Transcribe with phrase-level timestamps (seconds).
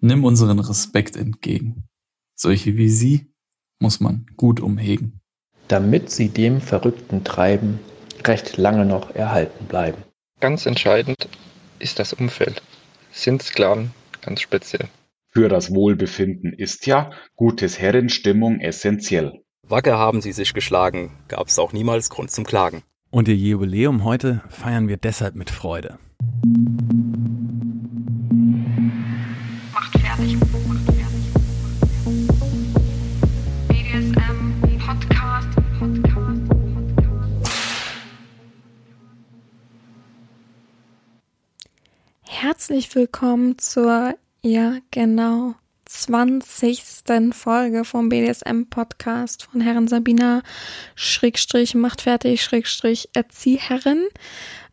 [0.00, 1.84] Nimm unseren Respekt entgegen.
[2.34, 3.32] Solche wie sie
[3.80, 5.20] muss man gut umhegen.
[5.68, 7.78] Damit sie dem verrückten Treiben
[8.24, 10.02] recht lange noch erhalten bleiben.
[10.40, 11.28] Ganz entscheidend
[11.78, 12.62] ist das Umfeld.
[13.12, 13.90] Sind Sklaven
[14.22, 14.88] ganz speziell.
[15.32, 19.42] Für das Wohlbefinden ist ja gutes Herrenstimmung essentiell.
[19.68, 22.82] Wacker haben sie sich geschlagen, gab's auch niemals Grund zum Klagen.
[23.10, 25.98] Und ihr Jubiläum heute feiern wir deshalb mit Freude.
[42.70, 45.56] Herzlich willkommen zur, ja genau,
[45.86, 46.80] 20.
[47.32, 50.42] Folge vom BDSM-Podcast von Herren Sabina,
[50.94, 54.06] Schrägstrich, macht fertig, Schrägstrich, Erzieherin.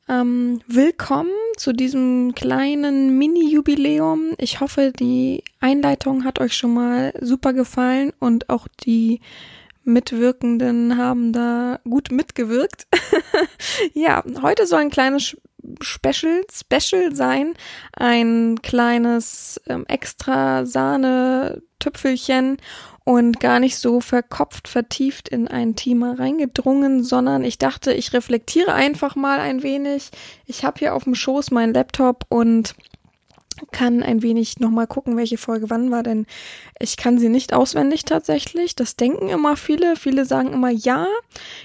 [0.08, 4.36] Ähm, willkommen zu diesem kleinen Mini-Jubiläum.
[4.38, 9.22] Ich hoffe, die Einleitung hat euch schon mal super gefallen und auch die
[9.86, 12.86] Mitwirkenden haben da gut mitgewirkt.
[13.96, 15.36] ja, heute soll ein kleines
[15.82, 17.54] Special, Special sein.
[17.94, 22.58] Ein kleines ähm, extra Sahne-Tüpfelchen
[23.04, 28.74] und gar nicht so verkopft, vertieft in ein Thema reingedrungen, sondern ich dachte, ich reflektiere
[28.74, 30.10] einfach mal ein wenig.
[30.46, 32.76] Ich habe hier auf dem Schoß meinen Laptop und
[33.72, 36.26] kann ein wenig nochmal gucken, welche Folge wann war, denn
[36.80, 38.76] ich kann sie nicht auswendig tatsächlich.
[38.76, 39.96] Das denken immer viele.
[39.96, 41.08] Viele sagen immer ja.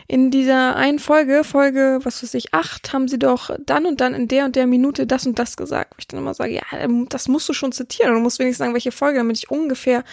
[0.06, 4.14] In dieser einen Folge, Folge, was weiß ich, acht, haben sie doch dann und dann
[4.14, 5.94] in der und der Minute das und das gesagt.
[5.98, 8.14] Ich dann immer sage, ja, ähm, das musst du schon zitieren.
[8.14, 10.04] Du musst wenigstens sagen, welche Folge, damit ich ungefähr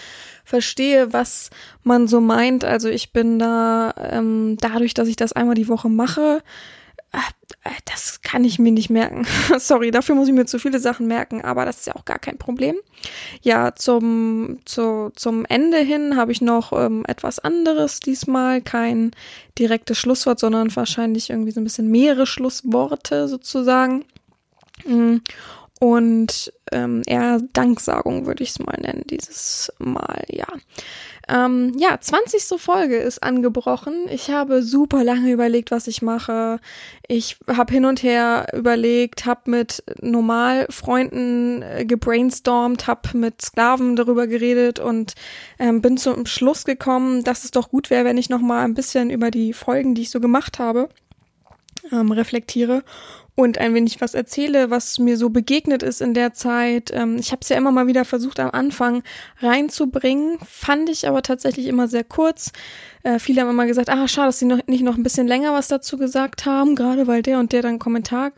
[0.44, 1.50] verstehe, was
[1.82, 2.64] man so meint.
[2.64, 6.42] Also ich bin da, ähm, dadurch, dass ich das einmal die Woche mache,
[7.12, 7.70] äh,
[8.30, 9.26] kann ich mir nicht merken.
[9.58, 12.20] Sorry, dafür muss ich mir zu viele Sachen merken, aber das ist ja auch gar
[12.20, 12.76] kein Problem.
[13.42, 18.60] Ja, zum, zu, zum Ende hin habe ich noch ähm, etwas anderes diesmal.
[18.60, 19.10] Kein
[19.58, 24.04] direktes Schlusswort, sondern wahrscheinlich irgendwie so ein bisschen mehrere Schlussworte sozusagen.
[25.82, 30.46] Und ähm, eher Danksagung würde ich es mal nennen, dieses Mal, ja.
[31.26, 32.60] Ähm, ja, 20.
[32.60, 33.94] Folge ist angebrochen.
[34.10, 36.60] Ich habe super lange überlegt, was ich mache.
[37.08, 44.26] Ich habe hin und her überlegt, habe mit Normalfreunden äh, gebrainstormt, habe mit Sklaven darüber
[44.26, 45.14] geredet und
[45.58, 48.74] ähm, bin zum Schluss gekommen, dass es doch gut wäre, wenn ich noch mal ein
[48.74, 50.90] bisschen über die Folgen, die ich so gemacht habe,
[51.92, 52.82] ähm, reflektiere
[53.40, 56.90] und ein wenig was erzähle, was mir so begegnet ist in der Zeit.
[56.92, 59.02] Ähm, ich habe es ja immer mal wieder versucht am Anfang
[59.40, 62.52] reinzubringen, fand ich aber tatsächlich immer sehr kurz.
[63.02, 65.52] Äh, viele haben immer gesagt, ah, schade, dass sie noch nicht noch ein bisschen länger
[65.52, 68.32] was dazu gesagt haben, gerade weil der und der dann Kommentar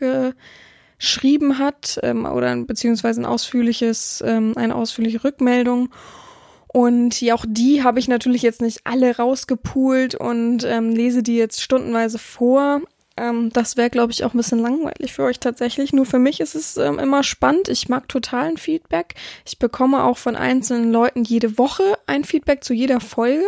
[0.97, 5.89] geschrieben hat ähm, oder beziehungsweise ein ausführliches, ähm, eine ausführliche Rückmeldung.
[6.67, 11.37] Und ja, auch die habe ich natürlich jetzt nicht alle rausgepult und ähm, lese die
[11.37, 12.81] jetzt stundenweise vor.
[13.15, 15.93] Ähm, das wäre, glaube ich, auch ein bisschen langweilig für euch tatsächlich.
[15.93, 17.69] Nur für mich ist es ähm, immer spannend.
[17.69, 19.15] Ich mag totalen Feedback.
[19.45, 23.45] Ich bekomme auch von einzelnen Leuten jede Woche ein Feedback zu jeder Folge.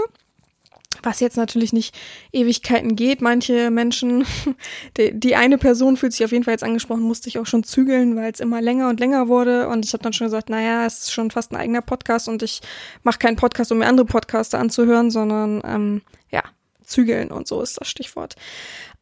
[1.01, 1.95] Was jetzt natürlich nicht
[2.31, 3.21] Ewigkeiten geht.
[3.21, 4.25] Manche Menschen,
[4.97, 7.63] die, die eine Person fühlt sich auf jeden Fall jetzt angesprochen, musste ich auch schon
[7.63, 9.67] zügeln, weil es immer länger und länger wurde.
[9.67, 12.43] Und ich habe dann schon gesagt, naja, es ist schon fast ein eigener Podcast und
[12.43, 12.61] ich
[13.03, 16.43] mache keinen Podcast, um mir andere Podcaster anzuhören, sondern ähm, ja,
[16.85, 18.35] zügeln und so ist das Stichwort.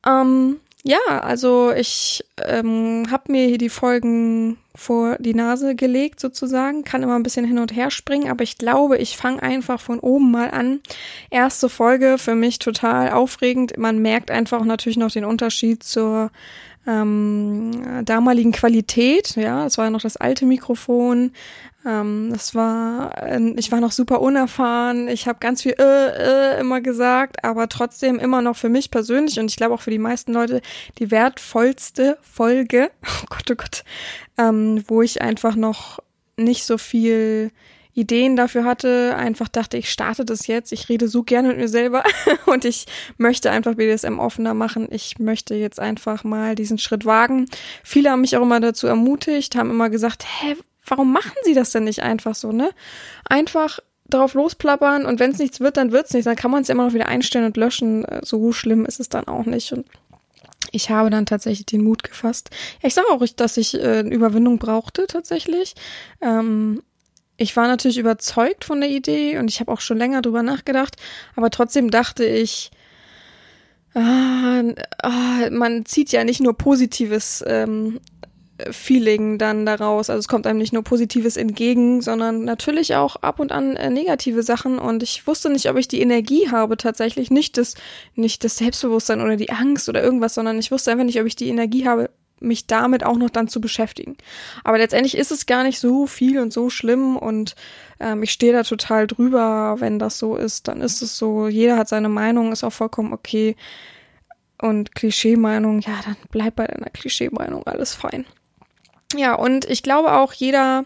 [0.06, 6.84] Ähm, ja, also ich ähm, habe mir hier die Folgen vor die Nase gelegt sozusagen,
[6.84, 10.00] kann immer ein bisschen hin und her springen, aber ich glaube, ich fange einfach von
[10.00, 10.82] oben mal an.
[11.30, 13.78] Erste Folge für mich total aufregend.
[13.78, 16.32] Man merkt einfach natürlich noch den Unterschied zur
[16.86, 19.36] ähm, damaligen Qualität.
[19.36, 21.32] Ja, es war noch das alte Mikrofon.
[21.86, 25.08] Ähm, das war, äh, ich war noch super unerfahren.
[25.08, 29.40] Ich habe ganz viel äh, äh, immer gesagt, aber trotzdem immer noch für mich persönlich
[29.40, 30.62] und ich glaube auch für die meisten Leute
[31.00, 32.92] die wertvollste Folge.
[33.24, 33.84] Oh Gott, oh Gott,
[34.38, 36.00] ähm, wo ich einfach noch
[36.38, 37.52] nicht so viel
[37.94, 40.72] Ideen dafür hatte, einfach dachte, ich starte das jetzt.
[40.72, 42.04] Ich rede so gerne mit mir selber
[42.46, 42.86] und ich
[43.18, 44.88] möchte einfach BDSM offener machen.
[44.90, 47.48] Ich möchte jetzt einfach mal diesen Schritt wagen.
[47.84, 50.56] Viele haben mich auch immer dazu ermutigt, haben immer gesagt, hä,
[50.88, 52.72] warum machen sie das denn nicht einfach so, ne?
[53.26, 53.80] Einfach
[54.10, 56.26] drauf losplappern und wenn es nichts wird, dann wird's nicht.
[56.26, 58.06] Dann kann man es immer noch wieder einstellen und löschen.
[58.22, 59.72] So schlimm ist es dann auch nicht.
[59.72, 59.88] Und
[60.72, 62.50] ich habe dann tatsächlich den Mut gefasst.
[62.82, 65.76] Ich sage auch, dass ich äh, Überwindung brauchte tatsächlich.
[66.22, 66.82] Ähm,
[67.38, 70.96] ich war natürlich überzeugt von der Idee und ich habe auch schon länger drüber nachgedacht,
[71.36, 72.72] aber trotzdem dachte ich,
[73.96, 74.62] ah,
[75.02, 78.00] ah, man zieht ja nicht nur Positives ähm,
[78.72, 80.10] Feeling dann daraus.
[80.10, 83.90] Also es kommt einem nicht nur Positives entgegen, sondern natürlich auch ab und an äh,
[83.90, 84.80] negative Sachen.
[84.80, 87.76] Und ich wusste nicht, ob ich die Energie habe tatsächlich, nicht das,
[88.16, 91.36] nicht das Selbstbewusstsein oder die Angst oder irgendwas, sondern ich wusste einfach nicht, ob ich
[91.36, 92.10] die Energie habe,
[92.44, 94.18] mich damit auch noch dann zu beschäftigen.
[94.64, 97.56] Aber letztendlich ist es gar nicht so viel und so schlimm und
[98.00, 101.48] ähm, ich stehe da total drüber, wenn das so ist, dann ist es so.
[101.48, 103.56] Jeder hat seine Meinung, ist auch vollkommen okay.
[104.62, 108.26] Und Klischee-Meinung, ja, dann bleib bei deiner Klischee-Meinung, alles fein.
[109.16, 110.86] Ja, und ich glaube auch jeder,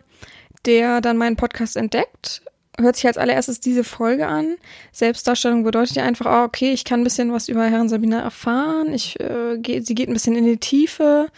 [0.66, 2.42] der dann meinen Podcast entdeckt,
[2.80, 4.56] hört sich als allererstes diese Folge an.
[4.92, 8.94] Selbstdarstellung bedeutet ja einfach, oh, okay, ich kann ein bisschen was über Herren Sabina erfahren.
[8.94, 11.30] Ich, äh, geh, sie geht ein bisschen in die Tiefe.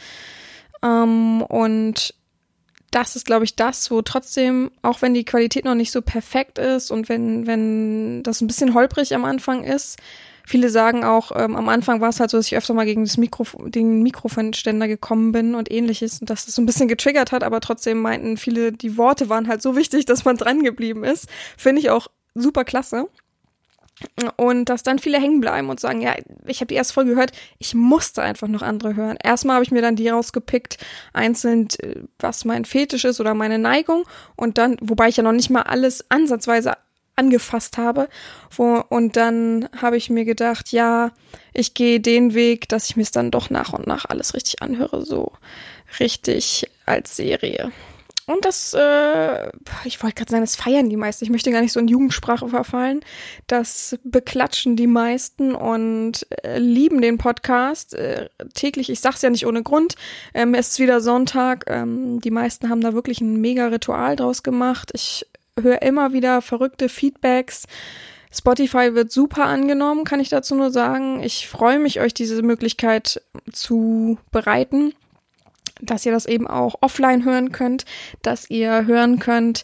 [0.84, 2.14] Ähm, und
[2.92, 6.58] das ist, glaube ich, das, wo trotzdem, auch wenn die Qualität noch nicht so perfekt
[6.58, 9.98] ist und wenn, wenn das ein bisschen holprig am Anfang ist,
[10.50, 13.06] Viele sagen auch, ähm, am Anfang war es halt so, dass ich öfter mal gegen
[13.06, 17.32] das Mikro, den Mikrofonständer gekommen bin und ähnliches und dass das so ein bisschen getriggert
[17.32, 21.04] hat, aber trotzdem meinten viele, die Worte waren halt so wichtig, dass man dran geblieben
[21.04, 21.28] ist.
[21.56, 23.06] Finde ich auch super klasse.
[24.38, 26.16] Und dass dann viele hängen bleiben und sagen, ja,
[26.48, 29.18] ich habe die erste Folge gehört, ich musste einfach noch andere hören.
[29.24, 30.80] Erstmal habe ich mir dann die rausgepickt,
[31.14, 34.06] einzeln, äh, was mein Fetisch ist oder meine Neigung.
[34.36, 36.74] Und dann, wobei ich ja noch nicht mal alles ansatzweise
[37.20, 38.10] angefasst habe.
[38.56, 41.12] Wo, und dann habe ich mir gedacht, ja,
[41.54, 44.62] ich gehe den Weg, dass ich mir es dann doch nach und nach alles richtig
[44.62, 45.34] anhöre, so
[46.00, 47.72] richtig als Serie.
[48.30, 49.50] Und das, äh,
[49.86, 51.26] ich wollte gerade sagen, das feiern die meisten.
[51.26, 53.00] Ich möchte gar nicht so in Jugendsprache verfallen.
[53.48, 58.92] Das beklatschen die meisten und äh, lieben den Podcast äh, täglich.
[58.92, 59.96] Ich sag's ja nicht ohne Grund.
[60.36, 61.66] Ähm, es ist wieder Sonntag.
[61.68, 64.92] Ähm, die meisten haben da wirklich ein mega Ritual draus gemacht.
[64.94, 65.26] Ich
[65.60, 67.66] höre immer wieder verrückte Feedbacks.
[68.32, 71.24] Spotify wird super angenommen, kann ich dazu nur sagen.
[71.24, 74.94] Ich freue mich, euch diese Möglichkeit zu bereiten,
[75.82, 77.86] dass ihr das eben auch offline hören könnt,
[78.22, 79.64] dass ihr hören könnt,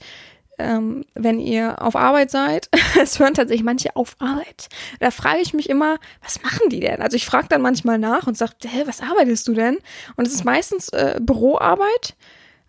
[0.57, 2.69] ähm, wenn ihr auf Arbeit seid.
[3.01, 4.69] es hören tatsächlich manche auf Arbeit.
[4.99, 7.01] Da frage ich mich immer, was machen die denn?
[7.01, 9.77] Also ich frage dann manchmal nach und sage, hä, was arbeitest du denn?
[10.15, 12.15] Und es ist meistens äh, Büroarbeit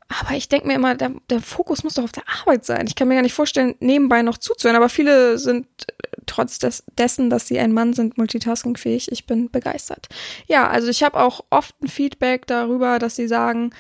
[0.09, 2.87] aber ich denke mir immer, der, der, Fokus muss doch auf der Arbeit sein.
[2.87, 4.77] Ich kann mir gar nicht vorstellen, nebenbei noch zuzuhören.
[4.77, 9.11] Aber viele sind äh, trotz des, dessen, dass sie ein Mann sind, multitaskingfähig.
[9.11, 10.09] Ich bin begeistert.
[10.47, 13.73] Ja, also ich habe auch oft ein Feedback darüber, dass sie sagen,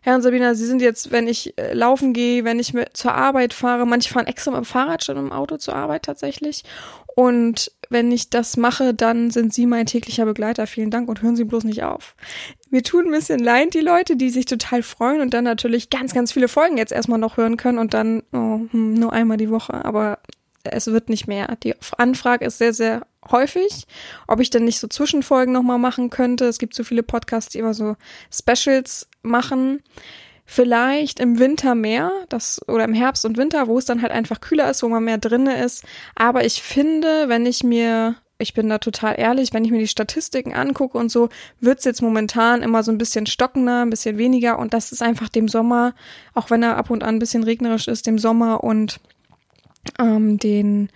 [0.00, 3.14] Herr und Sabina, Sie sind jetzt, wenn ich äh, laufen gehe, wenn ich mit zur
[3.14, 6.62] Arbeit fahre, manche fahren extra mit dem Fahrrad mit dem Auto zur Arbeit tatsächlich.
[7.14, 10.66] Und wenn ich das mache, dann sind Sie mein täglicher Begleiter.
[10.66, 12.14] Vielen Dank und hören Sie bloß nicht auf.
[12.70, 16.14] Mir tun ein bisschen leid, die Leute, die sich total freuen und dann natürlich ganz,
[16.14, 19.50] ganz viele Folgen jetzt erstmal noch hören können und dann oh, hm, nur einmal die
[19.50, 19.84] Woche.
[19.84, 20.18] Aber
[20.64, 21.56] es wird nicht mehr.
[21.62, 23.86] Die Anfrage ist sehr, sehr häufig,
[24.26, 26.46] ob ich denn nicht so Zwischenfolgen nochmal machen könnte.
[26.46, 27.96] Es gibt so viele Podcasts, die immer so
[28.30, 29.82] Specials machen.
[30.46, 34.40] Vielleicht im Winter mehr, das oder im Herbst und Winter, wo es dann halt einfach
[34.40, 35.84] kühler ist, wo man mehr drinne ist.
[36.14, 39.88] Aber ich finde, wenn ich mir ich bin da total ehrlich, wenn ich mir die
[39.88, 41.28] Statistiken angucke und so,
[41.60, 45.28] wird's jetzt momentan immer so ein bisschen stockender, ein bisschen weniger und das ist einfach
[45.28, 45.94] dem Sommer,
[46.34, 49.00] auch wenn er ab und an ein bisschen regnerisch ist, dem Sommer und
[50.00, 50.90] ähm, den,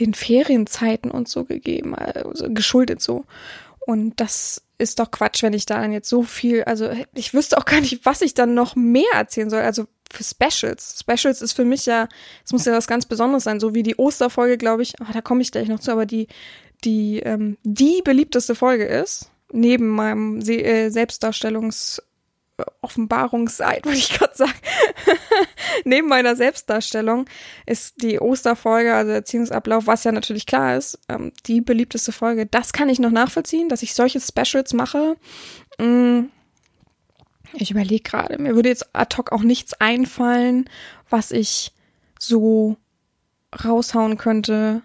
[0.00, 3.24] den Ferienzeiten und so gegeben, also geschuldet so.
[3.86, 7.56] Und das ist doch Quatsch, wenn ich da dann jetzt so viel, also ich wüsste
[7.56, 9.60] auch gar nicht, was ich dann noch mehr erzählen soll.
[9.60, 10.98] Also für Specials.
[11.00, 12.08] Specials ist für mich ja,
[12.44, 14.94] es muss ja was ganz Besonderes sein, so wie die Osterfolge, glaube ich.
[15.00, 16.26] Oh, da komme ich gleich noch zu, aber die,
[16.84, 22.00] die, ähm, die beliebteste Folge ist, neben meinem Se äh, Selbstdarstellungs-
[22.80, 24.52] Offenbarungseid, würde ich gerade sagen.
[25.84, 27.26] Neben meiner Selbstdarstellung
[27.66, 32.46] ist die Osterfolge, also Erziehungsablauf, was ja natürlich klar ist, ähm, die beliebteste Folge.
[32.46, 35.16] Das kann ich noch nachvollziehen, dass ich solche Specials mache.
[35.78, 36.24] Mm,
[37.54, 40.68] ich überlege gerade, mir würde jetzt ad hoc auch nichts einfallen,
[41.10, 41.72] was ich
[42.18, 42.76] so
[43.64, 44.82] raushauen könnte,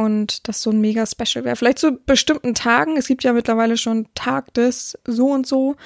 [0.00, 1.56] und das so ein mega Special wäre.
[1.56, 2.96] Vielleicht zu bestimmten Tagen.
[2.96, 5.76] Es gibt ja mittlerweile schon Tag des so und so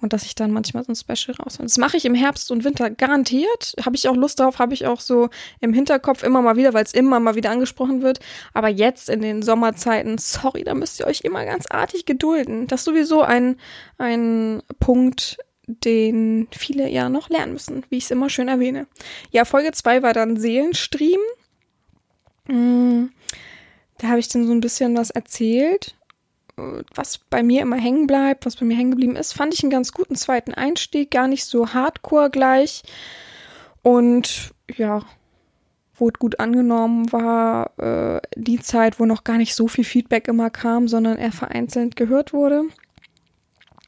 [0.00, 1.58] und dass ich dann manchmal so ein Special raus.
[1.60, 3.74] Das mache ich im Herbst und Winter garantiert.
[3.84, 5.28] Habe ich auch Lust darauf, habe ich auch so
[5.60, 8.18] im Hinterkopf immer mal wieder, weil es immer mal wieder angesprochen wird.
[8.54, 12.66] Aber jetzt in den Sommerzeiten, sorry, da müsst ihr euch immer ganz artig gedulden.
[12.66, 13.56] Das ist sowieso ein,
[13.98, 18.86] ein Punkt, den viele ja noch lernen müssen, wie ich es immer schön erwähne.
[19.30, 21.20] Ja, Folge 2 war dann Seelenstream.
[24.20, 25.96] Habe ich dann so ein bisschen was erzählt
[26.94, 29.70] was bei mir immer hängen bleibt, was bei mir hängen geblieben ist, fand ich einen
[29.70, 32.82] ganz guten zweiten Einstieg, gar nicht so hardcore gleich.
[33.82, 35.02] Und ja,
[35.94, 40.50] wurde gut angenommen, war äh, die Zeit, wo noch gar nicht so viel Feedback immer
[40.50, 42.64] kam, sondern eher vereinzelt gehört wurde.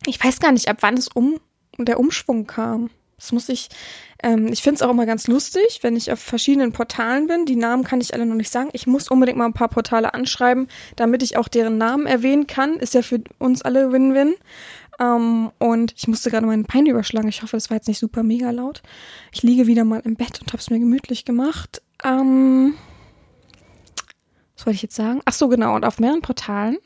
[0.07, 1.41] Ich weiß gar nicht, ab wann es um
[1.79, 2.91] der Umschwung kam.
[3.23, 3.69] Das muss ich,
[4.21, 7.47] ähm, ich finde es auch immer ganz lustig, wenn ich auf verschiedenen Portalen bin.
[7.47, 8.71] Die Namen kann ich alle noch nicht sagen.
[8.73, 12.81] Ich muss unbedingt mal ein paar Portale anschreiben, damit ich auch deren Namen erwähnen kann.
[12.81, 14.35] Ist ja für uns alle Win-Win.
[14.99, 17.29] Ähm, und ich musste gerade meinen Bein überschlagen.
[17.29, 18.83] Ich hoffe, das war jetzt nicht super mega laut.
[19.31, 21.81] Ich liege wieder mal im Bett und habe es mir gemütlich gemacht.
[22.03, 22.75] Ähm,
[24.57, 25.21] was wollte ich jetzt sagen?
[25.27, 25.77] Ach so, genau.
[25.77, 26.79] Und auf mehreren Portalen.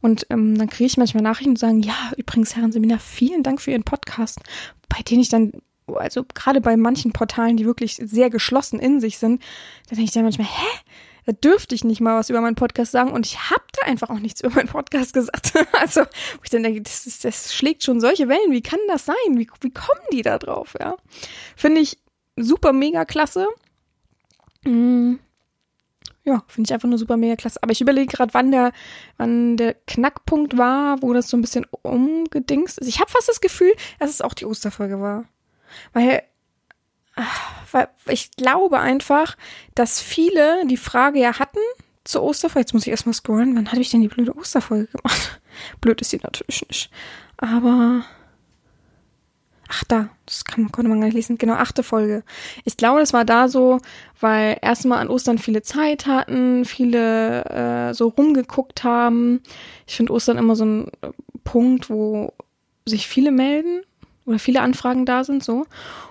[0.00, 3.62] Und ähm, dann kriege ich manchmal Nachrichten und sagen, ja, übrigens, Herren Seminar, vielen Dank
[3.62, 4.40] für Ihren Podcast,
[4.88, 5.52] bei denen ich dann
[5.86, 9.42] also gerade bei manchen Portalen, die wirklich sehr geschlossen in sich sind,
[9.88, 10.80] da denke ich dann manchmal, hä?
[11.26, 14.10] Da dürfte ich nicht mal was über meinen Podcast sagen und ich habe da einfach
[14.10, 15.54] auch nichts über meinen Podcast gesagt.
[15.72, 18.50] also, wo ich dann denke, das, ist, das schlägt schon solche Wellen.
[18.50, 19.16] Wie kann das sein?
[19.30, 20.74] Wie, wie kommen die da drauf?
[20.78, 20.96] Ja,
[21.56, 21.98] finde ich
[22.36, 23.46] super mega klasse.
[24.64, 25.14] Mm.
[26.26, 27.62] Ja, finde ich einfach nur super mega klasse.
[27.62, 28.72] Aber ich überlege gerade, wann der,
[29.18, 32.88] wann der Knackpunkt war, wo das so ein bisschen umgedingst ist.
[32.88, 35.26] Ich habe fast das Gefühl, dass es auch die Osterfolge war.
[35.92, 36.22] Weil,
[37.72, 39.36] weil ich glaube einfach,
[39.74, 41.60] dass viele die Frage ja hatten
[42.04, 42.60] zur Osterfolge.
[42.60, 43.56] Jetzt muss ich erstmal scrollen.
[43.56, 45.40] Wann hatte ich denn die blöde Osterfolge gemacht?
[45.80, 46.90] Blöd ist sie natürlich nicht.
[47.36, 48.04] Aber.
[49.66, 51.38] Ach, da, das kann, konnte man gar nicht lesen.
[51.38, 52.22] Genau, achte Folge.
[52.64, 53.80] Ich glaube, das war da so,
[54.20, 59.42] weil erstmal an Ostern viele Zeit hatten, viele äh, so rumgeguckt haben.
[59.86, 60.90] Ich finde Ostern immer so ein
[61.44, 62.34] Punkt, wo
[62.84, 63.82] sich viele melden
[64.26, 65.66] oder viele Anfragen da sind so.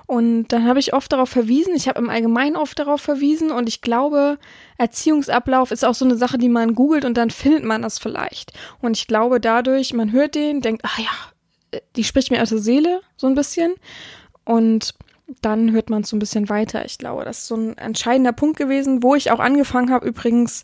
[0.06, 3.68] Und dann habe ich oft darauf verwiesen, ich habe im Allgemeinen oft darauf verwiesen und
[3.68, 4.38] ich glaube,
[4.78, 8.54] Erziehungsablauf ist auch so eine Sache, die man googelt und dann findet man das vielleicht.
[8.82, 12.60] Und ich glaube dadurch, man hört den, denkt, ah ja, die spricht mir aus der
[12.60, 13.74] Seele so ein bisschen
[14.46, 14.94] und
[15.42, 16.86] dann hört man so ein bisschen weiter.
[16.86, 20.64] Ich glaube, das ist so ein entscheidender Punkt gewesen, wo ich auch angefangen habe, übrigens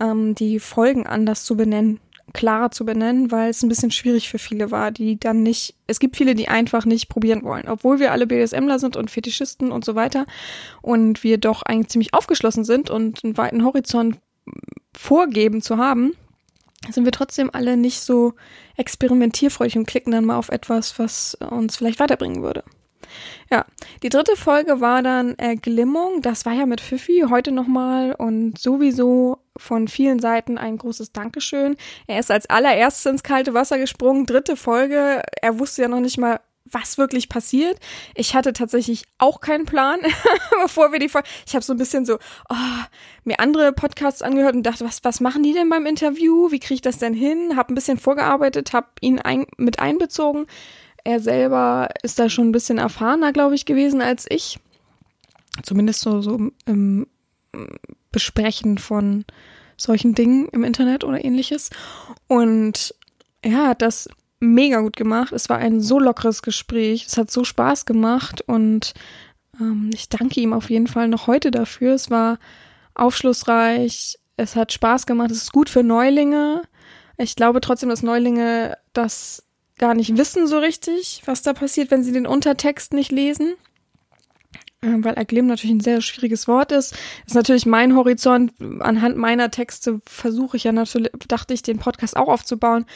[0.00, 2.00] ähm, die Folgen anders zu benennen
[2.32, 6.00] klarer zu benennen, weil es ein bisschen schwierig für viele war, die dann nicht, es
[6.00, 9.84] gibt viele, die einfach nicht probieren wollen, obwohl wir alle BDSMler sind und Fetischisten und
[9.84, 10.26] so weiter
[10.82, 14.18] und wir doch eigentlich ziemlich aufgeschlossen sind und einen weiten Horizont
[14.96, 16.12] vorgeben zu haben,
[16.90, 18.34] sind wir trotzdem alle nicht so
[18.76, 22.62] experimentierfreudig und klicken dann mal auf etwas, was uns vielleicht weiterbringen würde.
[23.50, 23.64] Ja,
[24.02, 26.20] die dritte Folge war dann Erglimmung.
[26.22, 31.76] Das war ja mit Fifi heute nochmal und sowieso von vielen Seiten ein großes Dankeschön.
[32.06, 34.26] Er ist als allererstes ins kalte Wasser gesprungen.
[34.26, 35.22] Dritte Folge.
[35.42, 36.40] Er wusste ja noch nicht mal,
[36.72, 37.78] was wirklich passiert.
[38.14, 39.98] Ich hatte tatsächlich auch keinen Plan,
[40.62, 41.28] bevor wir die Folge.
[41.46, 42.18] Ich habe so ein bisschen so
[42.50, 42.54] oh,
[43.24, 46.50] mir andere Podcasts angehört und dachte, was was machen die denn beim Interview?
[46.50, 47.56] Wie kriege ich das denn hin?
[47.56, 50.46] Habe ein bisschen vorgearbeitet, habe ihn ein, mit einbezogen.
[51.04, 54.58] Er selber ist da schon ein bisschen erfahrener, glaube ich, gewesen als ich.
[55.62, 57.06] Zumindest so, so im
[58.12, 59.24] Besprechen von
[59.76, 61.70] solchen Dingen im Internet oder ähnliches.
[62.26, 62.94] Und
[63.42, 64.08] er hat das
[64.40, 65.32] mega gut gemacht.
[65.32, 67.06] Es war ein so lockeres Gespräch.
[67.06, 68.94] Es hat so Spaß gemacht und
[69.60, 71.94] ähm, ich danke ihm auf jeden Fall noch heute dafür.
[71.94, 72.38] Es war
[72.94, 74.18] aufschlussreich.
[74.36, 75.30] Es hat Spaß gemacht.
[75.30, 76.62] Es ist gut für Neulinge.
[77.16, 79.44] Ich glaube trotzdem, dass Neulinge das
[79.78, 83.54] gar nicht wissen so richtig, was da passiert, wenn sie den Untertext nicht lesen.
[84.80, 86.96] Ähm, weil Erglim natürlich ein sehr schwieriges Wort ist.
[87.26, 88.52] Ist natürlich mein Horizont.
[88.80, 92.86] Anhand meiner Texte versuche ich ja natürlich, dachte ich, den Podcast auch aufzubauen.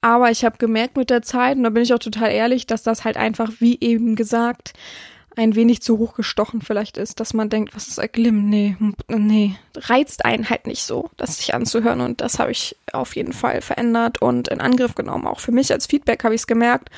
[0.00, 2.82] Aber ich habe gemerkt mit der Zeit, und da bin ich auch total ehrlich, dass
[2.82, 4.72] das halt einfach, wie eben gesagt,
[5.36, 8.48] ein wenig zu hoch gestochen vielleicht ist, dass man denkt, was ist Erglimm?
[8.48, 8.76] Nee,
[9.08, 13.32] nee, reizt einen halt nicht so, das sich anzuhören und das habe ich auf jeden
[13.32, 15.26] Fall verändert und in Angriff genommen.
[15.26, 16.90] Auch für mich als Feedback habe ich es gemerkt,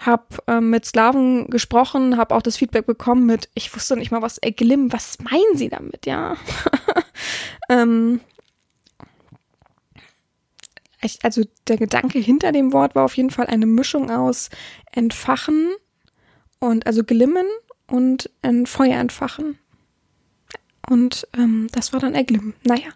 [0.00, 4.22] habe ähm, mit Slaven gesprochen, habe auch das Feedback bekommen mit, ich wusste nicht mal,
[4.22, 6.36] was Erglimm, was meinen Sie damit, ja?
[7.68, 8.20] ähm,
[11.02, 14.48] ich, also der Gedanke hinter dem Wort war auf jeden Fall eine Mischung aus
[14.90, 15.70] entfachen
[16.58, 17.46] und also glimmen
[17.86, 19.58] und ein Feuer entfachen.
[20.88, 22.54] Und ähm, das war dann erglimmen.
[22.64, 22.88] Naja,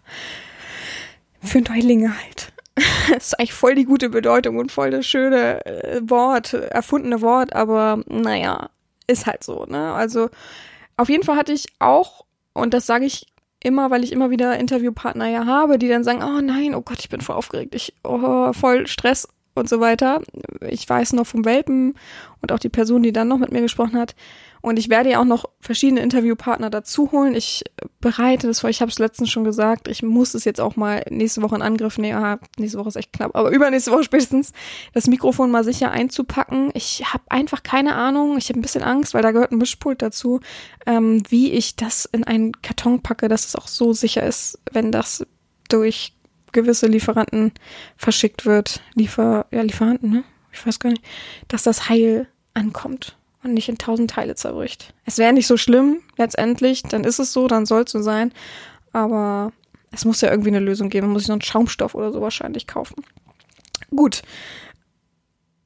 [1.41, 2.51] für Neulinge halt.
[2.75, 7.53] Das ist eigentlich voll die gute Bedeutung und voll das schöne äh, Wort, erfundene Wort,
[7.53, 8.69] aber naja,
[9.07, 9.93] ist halt so, ne?
[9.93, 10.29] Also
[10.97, 13.27] auf jeden Fall hatte ich auch, und das sage ich
[13.61, 16.99] immer, weil ich immer wieder Interviewpartner ja habe, die dann sagen, oh nein, oh Gott,
[16.99, 20.21] ich bin voll aufgeregt, ich oh, voll Stress und so weiter.
[20.69, 21.95] Ich weiß noch vom Welpen
[22.41, 24.15] und auch die Person, die dann noch mit mir gesprochen hat.
[24.65, 27.35] Und ich werde ja auch noch verschiedene Interviewpartner dazu holen.
[27.35, 27.63] Ich
[28.01, 28.69] bereite das vor.
[28.71, 29.87] Ich habe es letztens schon gesagt.
[29.87, 32.17] Ich muss es jetzt auch mal nächste Woche in Angriff nehmen.
[32.17, 34.53] Aha, nächste Woche ist echt knapp, aber übernächste Woche spätestens
[34.93, 36.71] das Mikrofon mal sicher einzupacken.
[36.73, 38.39] Ich habe einfach keine Ahnung.
[38.39, 40.39] Ich habe ein bisschen Angst, weil da gehört ein Mischpult dazu,
[40.87, 44.91] ähm, wie ich das in einen Karton packe, dass es auch so sicher ist, wenn
[44.91, 45.27] das
[45.69, 46.15] durch
[46.55, 47.51] gewisse Lieferanten
[47.95, 48.81] verschickt wird.
[48.95, 50.23] Liefer, ja, Lieferanten, ne?
[50.51, 51.03] Ich weiß gar nicht,
[51.49, 54.93] dass das heil ankommt und nicht in tausend Teile zerbricht.
[55.05, 58.33] Es wäre nicht so schlimm, letztendlich, dann ist es so, dann soll es so sein.
[58.93, 59.51] Aber
[59.91, 61.09] es muss ja irgendwie eine Lösung geben.
[61.09, 63.03] Muss ich noch einen Schaumstoff oder so wahrscheinlich kaufen.
[63.93, 64.21] Gut.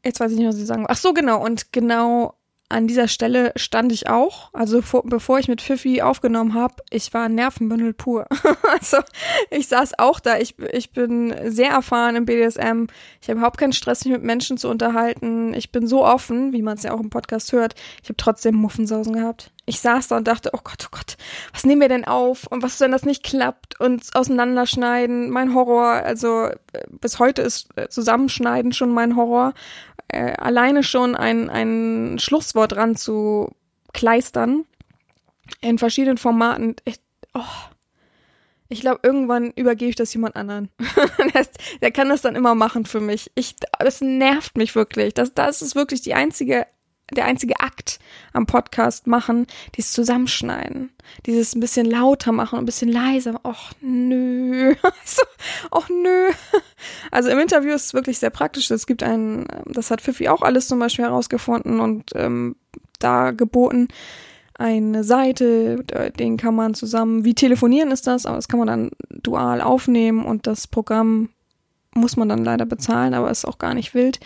[0.03, 0.89] Jetzt weiß ich nicht, was ich sagen will.
[0.89, 1.43] Ach so, genau.
[1.43, 2.33] Und genau
[2.69, 4.53] an dieser Stelle stand ich auch.
[4.53, 8.27] Also vor, bevor ich mit Fifi aufgenommen habe, ich war Nervenbündel pur.
[8.71, 8.97] also
[9.49, 10.37] ich saß auch da.
[10.37, 12.85] Ich, ich bin sehr erfahren im BDSM.
[13.21, 15.55] Ich habe überhaupt keinen Stress, mich mit Menschen zu unterhalten.
[15.55, 17.73] Ich bin so offen, wie man es ja auch im Podcast hört.
[18.03, 19.51] Ich habe trotzdem Muffensausen gehabt.
[19.65, 21.15] Ich saß da und dachte, oh Gott, oh Gott,
[21.53, 22.47] was nehmen wir denn auf?
[22.47, 23.79] Und was, wenn das nicht klappt?
[23.79, 25.91] Und auseinanderschneiden, mein Horror.
[25.91, 26.55] Also äh,
[26.89, 29.53] bis heute ist äh, Zusammenschneiden schon mein Horror
[30.09, 33.55] äh, alleine schon ein, ein Schlusswort dran zu
[33.93, 34.65] kleistern
[35.61, 36.75] in verschiedenen Formaten.
[36.85, 36.99] Ich,
[37.33, 37.41] oh,
[38.67, 40.69] ich glaube, irgendwann übergebe ich das jemand anderen.
[41.81, 43.31] der, kann das dann immer machen für mich.
[43.35, 45.13] Ich, das nervt mich wirklich.
[45.13, 46.67] Das, das ist wirklich die einzige
[47.15, 47.99] der einzige Akt
[48.33, 50.91] am Podcast machen, dieses Zusammenschneiden,
[51.25, 53.39] dieses ein bisschen lauter machen, ein bisschen leiser.
[53.43, 55.23] Och nö, also,
[55.71, 56.29] och nö.
[57.11, 58.69] Also im Interview ist es wirklich sehr praktisch.
[58.71, 62.55] Es gibt einen, das hat Fifi auch alles zum Beispiel herausgefunden und ähm,
[62.99, 63.87] da geboten
[64.59, 65.85] eine Seite,
[66.19, 70.25] den kann man zusammen, wie telefonieren ist das, aber das kann man dann dual aufnehmen
[70.25, 71.29] und das Programm
[71.95, 74.19] muss man dann leider bezahlen, aber ist auch gar nicht wild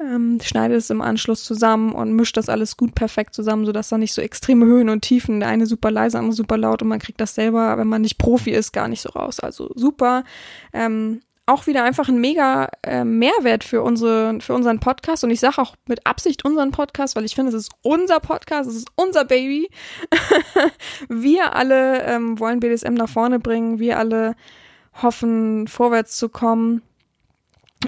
[0.00, 3.98] ähm, schneidet es im Anschluss zusammen und mischt das alles gut perfekt zusammen, sodass da
[3.98, 6.98] nicht so extreme Höhen und Tiefen, der eine super leise, andere super laut und man
[6.98, 9.40] kriegt das selber, wenn man nicht Profi ist, gar nicht so raus.
[9.40, 10.24] Also super.
[10.72, 15.40] Ähm, auch wieder einfach ein mega äh, Mehrwert für unsere für unseren Podcast und ich
[15.40, 18.88] sage auch mit Absicht unseren Podcast, weil ich finde, es ist unser Podcast, es ist
[18.94, 19.68] unser Baby.
[21.08, 24.36] wir alle ähm, wollen BDSM nach vorne bringen, wir alle
[25.02, 26.82] hoffen vorwärts zu kommen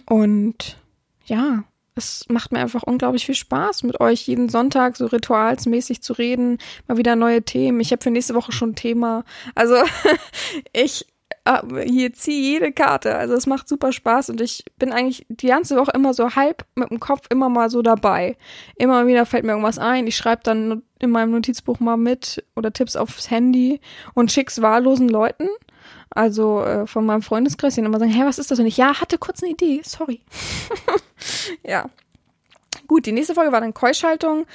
[0.05, 0.79] und
[1.25, 1.65] ja,
[1.97, 6.59] es macht mir einfach unglaublich viel Spaß, mit euch jeden Sonntag so ritualsmäßig zu reden,
[6.87, 7.81] mal wieder neue Themen.
[7.81, 9.25] Ich habe für nächste Woche schon ein Thema.
[9.55, 9.77] Also
[10.73, 11.07] ich
[11.47, 13.17] äh, hier ziehe jede Karte.
[13.17, 16.67] Also es macht super Spaß und ich bin eigentlich die ganze Woche immer so halb
[16.75, 18.37] mit dem Kopf immer mal so dabei.
[18.77, 20.07] Immer wieder fällt mir irgendwas ein.
[20.07, 23.81] Ich schreibe dann in meinem Notizbuch mal mit oder Tipps aufs Handy
[24.15, 25.49] und schick's wahllosen Leuten.
[26.17, 28.59] Also äh, von meinem Freundeskreis, die immer sagen, hä, was ist das?
[28.59, 30.23] Und ich, ja, hatte kurz eine Idee, sorry.
[31.63, 31.91] ja.
[32.87, 34.47] Gut, die nächste Folge war dann Keuschaltung.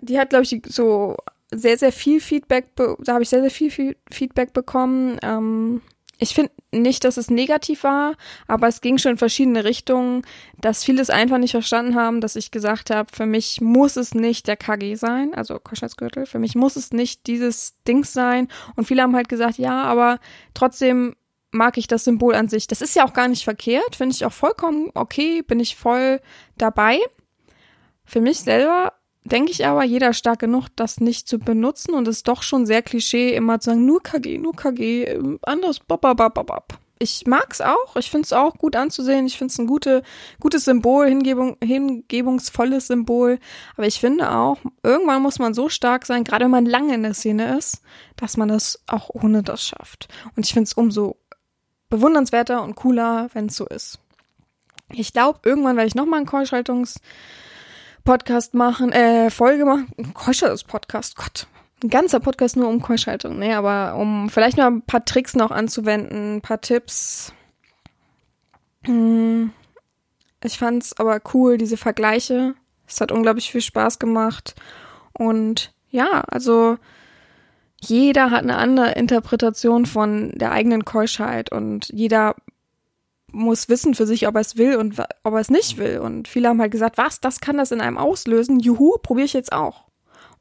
[0.00, 1.16] Die hat, glaube ich, so
[1.50, 5.18] sehr, sehr viel Feedback, da habe ich sehr, sehr viel Feedback bekommen.
[5.22, 5.82] Ähm,
[6.20, 8.14] ich finde nicht, dass es negativ war,
[8.46, 10.22] aber es ging schon in verschiedene Richtungen,
[10.58, 14.14] dass viele es einfach nicht verstanden haben, dass ich gesagt habe, für mich muss es
[14.14, 18.48] nicht der KG sein, also Koschheitsgürtel, für mich muss es nicht dieses Dings sein.
[18.76, 20.20] Und viele haben halt gesagt, ja, aber
[20.52, 21.16] trotzdem
[21.52, 22.66] mag ich das Symbol an sich.
[22.66, 26.20] Das ist ja auch gar nicht verkehrt, finde ich auch vollkommen okay, bin ich voll
[26.58, 26.98] dabei.
[28.04, 28.92] Für mich selber
[29.24, 32.66] denke ich aber, jeder stark genug, das nicht zu benutzen und es ist doch schon
[32.66, 36.78] sehr Klischee, immer zu sagen, nur KG, nur KG, ähm, anders, bababababab.
[37.02, 40.02] Ich mag's auch, ich find's auch gut anzusehen, ich find's ein gute,
[40.38, 43.38] gutes Symbol, Hingebung, hingebungsvolles Symbol,
[43.76, 47.02] aber ich finde auch, irgendwann muss man so stark sein, gerade wenn man lange in
[47.02, 47.80] der Szene ist,
[48.16, 50.08] dass man das auch ohne das schafft.
[50.36, 51.16] Und ich find's umso
[51.88, 53.98] bewundernswerter und cooler, wenn's so ist.
[54.92, 57.00] Ich glaube, irgendwann werde ich nochmal einen Keuschaltungs-
[58.04, 59.88] Podcast machen, äh, Folge machen.
[60.14, 61.46] Keuschhaltungs-Podcast, Gott.
[61.82, 65.50] Ein ganzer Podcast nur um Keuschhaltung, ne, aber um vielleicht noch ein paar Tricks noch
[65.50, 67.32] anzuwenden, ein paar Tipps.
[68.84, 69.52] Hm.
[70.42, 72.54] Ich fand's aber cool, diese Vergleiche.
[72.86, 74.54] Es hat unglaublich viel Spaß gemacht.
[75.12, 76.78] Und ja, also
[77.80, 82.34] jeder hat eine andere Interpretation von der eigenen Keuschheit und jeder
[83.32, 85.98] muss wissen für sich, ob er es will und ob er es nicht will.
[85.98, 88.60] Und viele haben halt gesagt, was, das kann das in einem auslösen?
[88.60, 89.86] Juhu, probiere ich jetzt auch.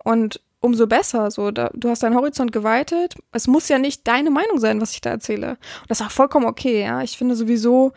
[0.04, 3.16] Und umso besser, so, da, du hast deinen Horizont geweitet.
[3.32, 5.52] Es muss ja nicht deine Meinung sein, was ich da erzähle.
[5.52, 7.02] Und das ist auch vollkommen okay, ja.
[7.02, 7.94] Ich finde sowieso,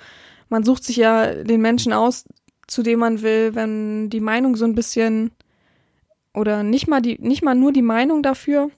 [0.48, 2.24] man sucht sich ja den Menschen aus,
[2.66, 5.32] zu dem man will, wenn die Meinung so ein bisschen
[6.34, 8.70] oder nicht mal die, nicht mal nur die Meinung dafür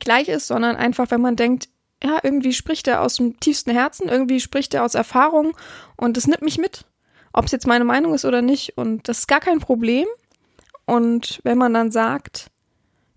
[0.00, 1.68] gleich ist, sondern einfach, wenn man denkt,
[2.02, 5.56] ja, irgendwie spricht er aus dem tiefsten Herzen, irgendwie spricht er aus Erfahrung
[5.96, 6.84] und das nimmt mich mit.
[7.32, 8.78] Ob es jetzt meine Meinung ist oder nicht.
[8.78, 10.06] Und das ist gar kein Problem.
[10.86, 12.50] Und wenn man dann sagt,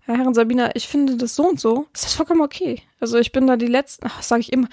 [0.06, 2.82] ja, Herrin Sabina, ich finde das so und so, ist das vollkommen okay.
[2.98, 4.68] Also ich bin da die letzte, ach, sage ich immer,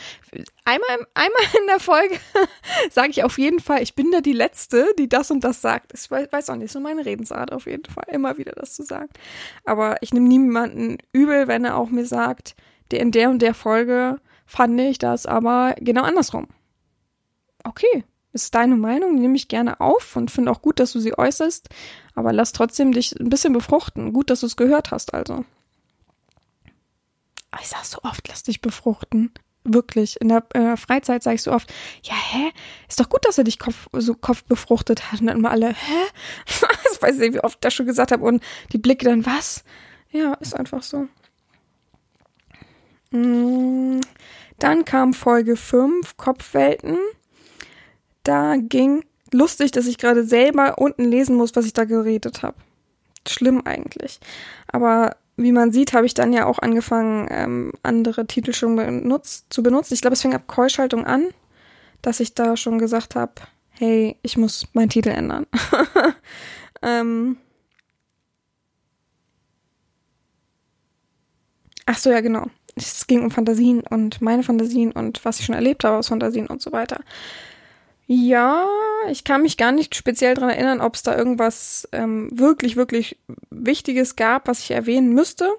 [0.65, 2.17] einmal, einmal in der Folge
[2.91, 5.93] sage ich auf jeden Fall, ich bin da die Letzte, die das und das sagt.
[5.93, 9.09] Ich weiß auch nicht, so meine Redensart auf jeden Fall, immer wieder das zu sagen.
[9.63, 12.55] Aber ich nehme niemanden übel, wenn er auch mir sagt,
[12.93, 16.47] in der und der Folge fand ich das aber genau andersrum.
[17.63, 21.17] Okay, ist deine Meinung, nehme ich gerne auf und finde auch gut, dass du sie
[21.17, 21.69] äußerst,
[22.15, 24.13] aber lass trotzdem dich ein bisschen befruchten.
[24.13, 25.43] Gut, dass du es gehört hast, also.
[27.51, 29.31] Aber Ich sag so oft, lass dich befruchten.
[29.63, 30.21] Wirklich.
[30.21, 31.73] In der äh, Freizeit sage ich so oft,
[32.03, 32.51] ja, hä?
[32.87, 35.19] Ist doch gut, dass er dich Kopf, so Kopf befruchtet hat.
[35.19, 36.03] Und dann immer alle, hä?
[36.45, 38.23] das weiß ich nicht, wie oft ich das schon gesagt habe.
[38.23, 39.63] Und die Blicke dann, was?
[40.11, 41.07] Ja, ist einfach so.
[43.11, 44.01] Mm,
[44.59, 46.97] Dann kam Folge 5, Kopfwelten.
[48.23, 52.57] Da ging, lustig, dass ich gerade selber unten lesen muss, was ich da geredet habe.
[53.27, 54.19] Schlimm eigentlich.
[54.67, 59.47] Aber wie man sieht, habe ich dann ja auch angefangen, ähm, andere Titel schon benutzt,
[59.49, 59.93] zu benutzen.
[59.93, 61.27] Ich glaube, es fing ab Keuschaltung an,
[62.01, 63.33] dass ich da schon gesagt habe,
[63.71, 65.47] hey, ich muss meinen Titel ändern.
[66.81, 67.37] ähm,
[71.85, 72.47] Ach so, ja, genau.
[72.77, 76.47] Es ging um Fantasien und meine Fantasien und was ich schon erlebt habe aus Fantasien
[76.47, 77.01] und so weiter.
[78.07, 78.65] Ja,
[79.09, 83.17] ich kann mich gar nicht speziell dran erinnern, ob es da irgendwas ähm, wirklich, wirklich
[83.49, 85.49] Wichtiges gab, was ich erwähnen müsste.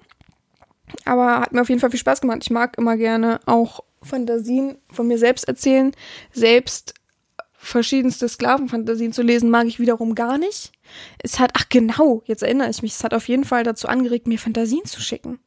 [1.05, 2.39] Aber hat mir auf jeden Fall viel Spaß gemacht.
[2.41, 5.91] Ich mag immer gerne auch Fantasien von mir selbst erzählen.
[6.31, 6.95] Selbst
[7.53, 10.71] verschiedenste Sklavenfantasien zu lesen, mag ich wiederum gar nicht.
[11.21, 14.27] Es hat, ach genau, jetzt erinnere ich mich, es hat auf jeden Fall dazu angeregt,
[14.27, 15.39] mir Fantasien zu schicken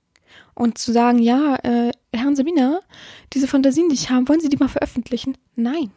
[0.54, 2.80] und zu sagen, ja, äh, Herrn Sabina,
[3.32, 5.36] diese Fantasien, die ich habe, wollen Sie die mal veröffentlichen?
[5.56, 5.90] Nein.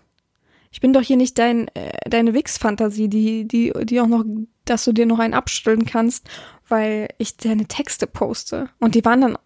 [0.71, 4.25] Ich bin doch hier nicht dein, äh, deine Wix-Fantasie, die, die, die auch noch,
[4.65, 6.29] dass du dir noch einen abstellen kannst,
[6.67, 8.69] weil ich deine Texte poste.
[8.79, 9.37] Und die waren dann,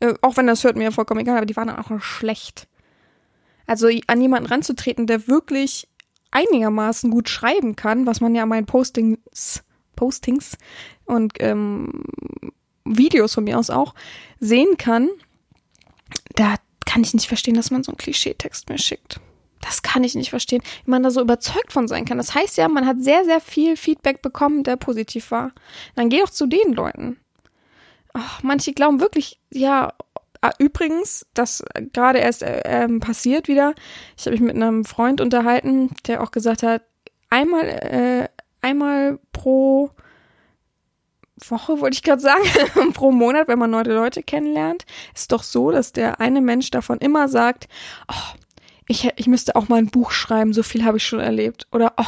[0.00, 2.68] äh, auch wenn das hört mir vollkommen egal, aber die waren dann auch noch schlecht.
[3.66, 5.88] Also an jemanden ranzutreten, der wirklich
[6.30, 9.62] einigermaßen gut schreiben kann, was man ja an meinen Postings,
[9.94, 10.56] Postings
[11.04, 12.04] und ähm,
[12.86, 13.94] Videos von mir aus auch
[14.40, 15.08] sehen kann,
[16.34, 19.20] da kann ich nicht verstehen, dass man so einen Klischeetext mir schickt.
[19.60, 22.18] Das kann ich nicht verstehen, wie man da so überzeugt von sein kann.
[22.18, 25.52] Das heißt ja, man hat sehr, sehr viel Feedback bekommen, der positiv war.
[25.96, 27.18] Dann geh doch zu den Leuten.
[28.14, 29.92] Oh, manche glauben wirklich, ja,
[30.40, 33.74] ah, übrigens, das gerade erst äh, ähm, passiert wieder.
[34.16, 36.82] Ich habe mich mit einem Freund unterhalten, der auch gesagt hat,
[37.30, 38.28] einmal, äh,
[38.62, 39.90] einmal pro
[41.48, 42.44] Woche, wollte ich gerade sagen,
[42.94, 46.98] pro Monat, wenn man neue Leute kennenlernt, ist doch so, dass der eine Mensch davon
[46.98, 47.68] immer sagt,
[48.08, 48.38] oh,
[48.88, 51.66] ich, ich müsste auch mal ein Buch schreiben, so viel habe ich schon erlebt.
[51.72, 52.04] Oder, oh,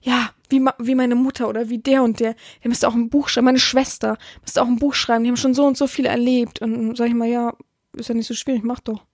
[0.00, 3.28] ja, wie, wie meine Mutter oder wie der und der, der müsste auch ein Buch
[3.28, 6.06] schreiben, meine Schwester müsste auch ein Buch schreiben, die haben schon so und so viel
[6.06, 6.60] erlebt.
[6.60, 7.52] Und sag ich mal, ja,
[7.96, 9.04] ist ja nicht so schwierig, mach doch.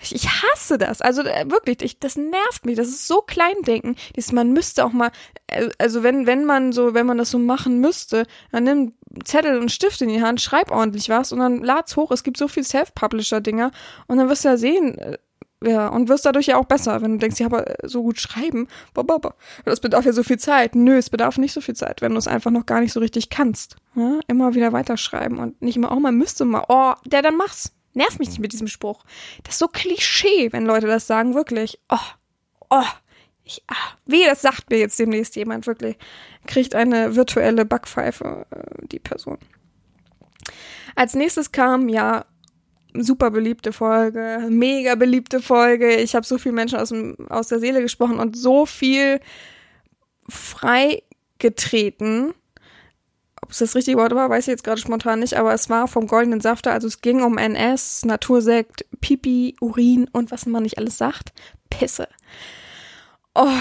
[0.00, 1.00] Ich, ich hasse das.
[1.00, 2.76] Also äh, wirklich, ich, das nervt mich.
[2.76, 3.96] Das ist so Kleindenken.
[4.16, 5.10] Dieses, man müsste auch mal,
[5.46, 8.94] äh, also wenn, wenn man so, wenn man das so machen müsste, dann nimm
[9.24, 12.10] Zettel und Stift in die Hand, schreib ordentlich was und dann lad's hoch.
[12.10, 13.70] Es gibt so viel Self-Publisher-Dinger
[14.06, 15.18] und dann wirst du ja sehen, äh,
[15.64, 18.68] ja, und wirst dadurch ja auch besser, wenn du denkst, aber äh, so gut schreiben,
[19.64, 20.74] das bedarf ja so viel Zeit.
[20.74, 23.00] Nö, es bedarf nicht so viel Zeit, wenn du es einfach noch gar nicht so
[23.00, 23.76] richtig kannst.
[23.94, 24.20] Ja?
[24.26, 27.72] Immer wieder weiterschreiben und nicht immer, oh, man müsste mal, oh, der, dann mach's.
[27.94, 29.04] Nerv mich nicht mit diesem Spruch.
[29.42, 31.78] Das ist so Klischee, wenn Leute das sagen, wirklich.
[31.88, 31.98] Oh,
[32.70, 32.84] oh,
[33.44, 35.96] ich, ah, weh, das sagt mir jetzt demnächst jemand, wirklich.
[36.46, 39.38] Kriegt eine virtuelle Backpfeife, äh, die Person.
[40.94, 42.26] Als nächstes kam, ja,
[42.94, 45.96] super beliebte Folge, mega beliebte Folge.
[45.96, 49.20] Ich habe so viele Menschen aus, dem, aus der Seele gesprochen und so viel
[50.28, 52.34] freigetreten.
[53.52, 55.86] Ob es das richtige Wort war, weiß ich jetzt gerade spontan nicht, aber es war
[55.86, 56.72] vom Goldenen Safter.
[56.72, 61.34] Also es ging um NS, Natursekt, Pipi, Urin und was man nicht alles sagt.
[61.68, 62.08] Pisse.
[63.34, 63.58] Oh,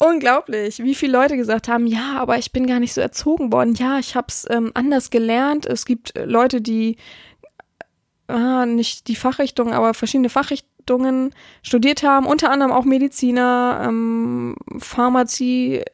[0.00, 3.76] unglaublich, wie viele Leute gesagt haben, ja, aber ich bin gar nicht so erzogen worden.
[3.76, 5.66] Ja, ich habe es ähm, anders gelernt.
[5.66, 6.96] Es gibt äh, Leute, die
[8.26, 15.76] ah, nicht die Fachrichtung, aber verschiedene Fachrichtungen studiert haben, unter anderem auch Mediziner, ähm, Pharmazie,
[15.76, 15.84] äh,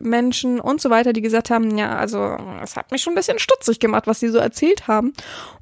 [0.00, 3.38] Menschen und so weiter, die gesagt haben, ja, also es hat mich schon ein bisschen
[3.38, 5.12] stutzig gemacht, was sie so erzählt haben.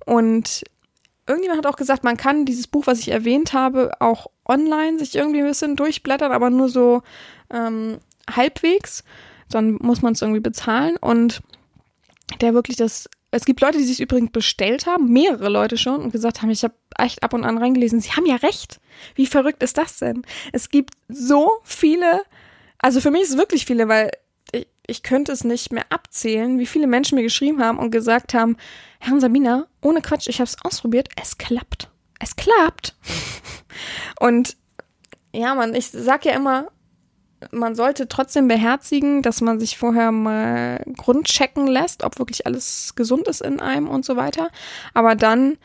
[0.04, 0.64] Und
[1.26, 5.14] irgendjemand hat auch gesagt, man kann dieses Buch, was ich erwähnt habe, auch online sich
[5.14, 7.02] irgendwie ein bisschen durchblättern, aber nur so
[7.50, 7.98] ähm,
[8.30, 9.04] halbwegs.
[9.50, 10.96] Dann muss man es irgendwie bezahlen.
[10.96, 11.42] Und
[12.40, 13.08] der wirklich das.
[13.30, 16.62] Es gibt Leute, die sich übrigens bestellt haben, mehrere Leute schon, und gesagt haben, ich
[16.62, 18.00] habe echt ab und an reingelesen.
[18.00, 18.80] Sie haben ja recht.
[19.16, 20.22] Wie verrückt ist das denn?
[20.52, 22.22] Es gibt so viele,
[22.84, 24.10] also für mich ist es wirklich viele, weil
[24.52, 28.34] ich, ich könnte es nicht mehr abzählen, wie viele Menschen mir geschrieben haben und gesagt
[28.34, 28.58] haben,
[29.00, 31.88] Herrn Sabina, ohne Quatsch, ich habe es ausprobiert, es klappt.
[32.20, 32.94] Es klappt.
[34.20, 34.58] Und
[35.32, 36.66] ja, man, ich sag ja immer,
[37.52, 43.28] man sollte trotzdem beherzigen, dass man sich vorher mal grundchecken lässt, ob wirklich alles gesund
[43.28, 44.50] ist in einem und so weiter.
[44.92, 45.56] Aber dann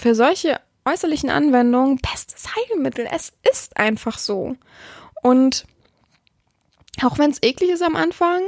[0.00, 3.06] für solche äußerlichen Anwendungen bestes Heilmittel.
[3.10, 4.56] Es ist einfach so.
[5.24, 5.64] Und
[7.02, 8.40] auch wenn es eklig ist am Anfang,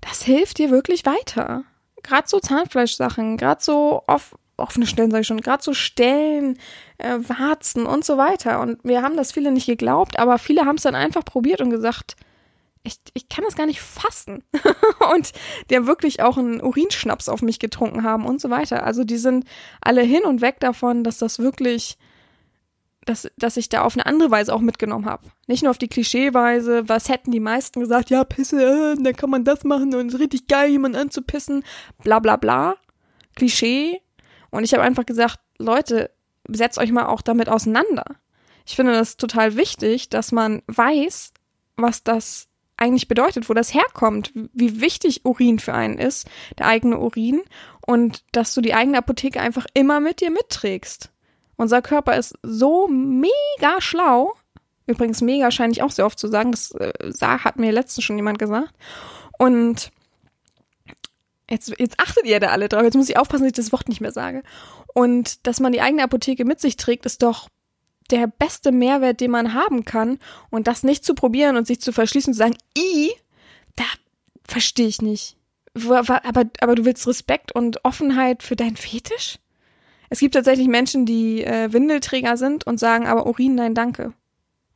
[0.00, 1.64] das hilft dir wirklich weiter.
[2.02, 6.58] Gerade so Zahnfleischsachen, gerade so off offene Stellen, sage ich schon, gerade so Stellen,
[6.98, 8.60] äh, Warzen und so weiter.
[8.60, 11.70] Und wir haben das viele nicht geglaubt, aber viele haben es dann einfach probiert und
[11.70, 12.16] gesagt,
[12.84, 14.44] ich, ich kann das gar nicht fassen.
[15.14, 15.32] und
[15.70, 18.84] die wirklich auch einen Urinschnaps auf mich getrunken haben und so weiter.
[18.84, 19.44] Also die sind
[19.80, 21.96] alle hin und weg davon, dass das wirklich,
[23.04, 25.28] dass, dass ich da auf eine andere Weise auch mitgenommen habe.
[25.46, 29.30] Nicht nur auf die Klischeeweise, was hätten die meisten gesagt, ja, Pisse, äh, dann kann
[29.30, 31.64] man das machen und es ist richtig geil, jemanden anzupissen,
[32.02, 32.76] bla bla bla.
[33.34, 34.00] Klischee.
[34.50, 36.10] Und ich habe einfach gesagt, Leute,
[36.48, 38.04] setzt euch mal auch damit auseinander.
[38.66, 41.32] Ich finde das total wichtig, dass man weiß,
[41.76, 46.98] was das eigentlich bedeutet, wo das herkommt, wie wichtig Urin für einen ist, der eigene
[46.98, 47.40] Urin,
[47.86, 51.11] und dass du die eigene Apotheke einfach immer mit dir mitträgst.
[51.62, 54.34] Unser Körper ist so mega schlau.
[54.86, 56.50] Übrigens, mega scheine ich auch sehr oft zu sagen.
[56.50, 58.74] Das äh, hat mir letztens schon jemand gesagt.
[59.38, 59.90] Und
[61.48, 62.82] jetzt, jetzt achtet ihr da alle drauf.
[62.82, 64.42] Jetzt muss ich aufpassen, dass ich das Wort nicht mehr sage.
[64.92, 67.48] Und dass man die eigene Apotheke mit sich trägt, ist doch
[68.10, 70.18] der beste Mehrwert, den man haben kann.
[70.50, 73.12] Und das nicht zu probieren und sich zu verschließen und zu sagen, i,
[73.76, 73.84] da
[74.44, 75.36] verstehe ich nicht.
[75.88, 79.38] Aber, aber du willst Respekt und Offenheit für deinen Fetisch?
[80.12, 84.12] Es gibt tatsächlich Menschen, die äh, Windelträger sind und sagen, aber Urin, nein, danke.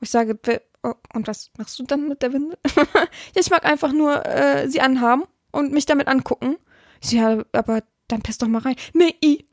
[0.00, 0.38] Ich sage,
[0.82, 2.56] oh, und was machst du dann mit der Windel?
[2.74, 6.56] ja, ich mag einfach nur äh, sie anhaben und mich damit angucken.
[7.02, 8.76] Ich so, ja, aber dann piss doch mal rein.
[8.94, 9.44] Nee, i.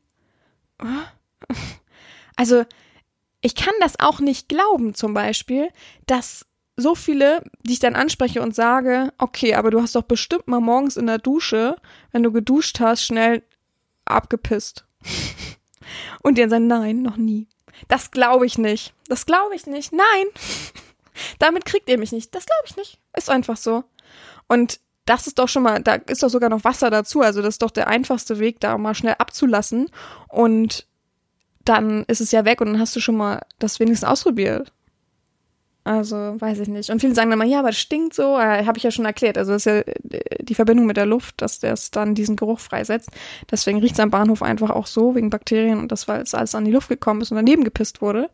[2.36, 2.64] Also,
[3.42, 5.68] ich kann das auch nicht glauben, zum Beispiel,
[6.06, 10.48] dass so viele, die ich dann anspreche und sage, okay, aber du hast doch bestimmt
[10.48, 11.76] mal morgens in der Dusche,
[12.10, 13.42] wenn du geduscht hast, schnell
[14.06, 14.86] abgepisst.
[16.24, 17.46] und die dann sagen, nein, noch nie.
[17.86, 18.94] Das glaube ich nicht.
[19.08, 19.92] Das glaube ich nicht.
[19.92, 20.26] Nein.
[21.38, 22.34] Damit kriegt ihr mich nicht.
[22.34, 22.98] Das glaube ich nicht.
[23.16, 23.84] Ist einfach so.
[24.48, 27.20] Und das ist doch schon mal, da ist doch sogar noch Wasser dazu.
[27.20, 29.90] Also das ist doch der einfachste Weg, da mal schnell abzulassen.
[30.28, 30.86] Und
[31.64, 34.72] dann ist es ja weg und dann hast du schon mal das wenigstens ausprobiert.
[35.86, 36.88] Also, weiß ich nicht.
[36.88, 38.38] Und viele sagen dann mal, ja, aber das stinkt so.
[38.38, 39.36] Äh, Habe ich ja schon erklärt.
[39.36, 42.58] Also, das ist ja äh, die Verbindung mit der Luft, dass das dann diesen Geruch
[42.58, 43.10] freisetzt.
[43.50, 46.54] Deswegen riecht es am Bahnhof einfach auch so, wegen Bakterien und das, weil es alles
[46.54, 48.30] an die Luft gekommen ist und daneben gepisst wurde.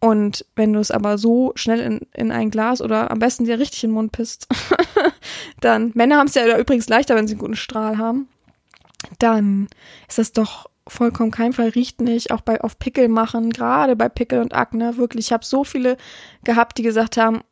[0.00, 3.58] Und wenn du es aber so schnell in, in ein Glas oder am besten dir
[3.58, 4.46] richtig in den Mund pisst,
[5.60, 8.28] dann, Männer haben es ja übrigens leichter, wenn sie einen guten Strahl haben,
[9.18, 9.68] dann
[10.06, 14.08] ist das doch vollkommen kein Fall, riecht nicht, auch bei auf Pickel machen, gerade bei
[14.08, 15.26] Pickel und Akne, wirklich.
[15.26, 15.96] Ich habe so viele
[16.44, 17.42] gehabt, die gesagt haben,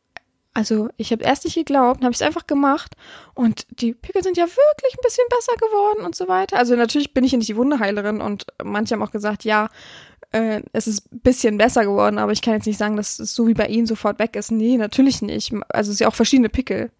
[0.53, 2.95] also ich habe erst nicht geglaubt, habe ich es einfach gemacht
[3.35, 6.57] und die Pickel sind ja wirklich ein bisschen besser geworden und so weiter.
[6.57, 9.69] Also natürlich bin ich ja nicht die Wundeheilerin und manche haben auch gesagt, ja,
[10.31, 13.35] äh, es ist ein bisschen besser geworden, aber ich kann jetzt nicht sagen, dass es
[13.35, 14.51] so wie bei ihnen sofort weg ist.
[14.51, 15.53] Nee, natürlich nicht.
[15.69, 16.91] Also es ist ja auch verschiedene Pickel.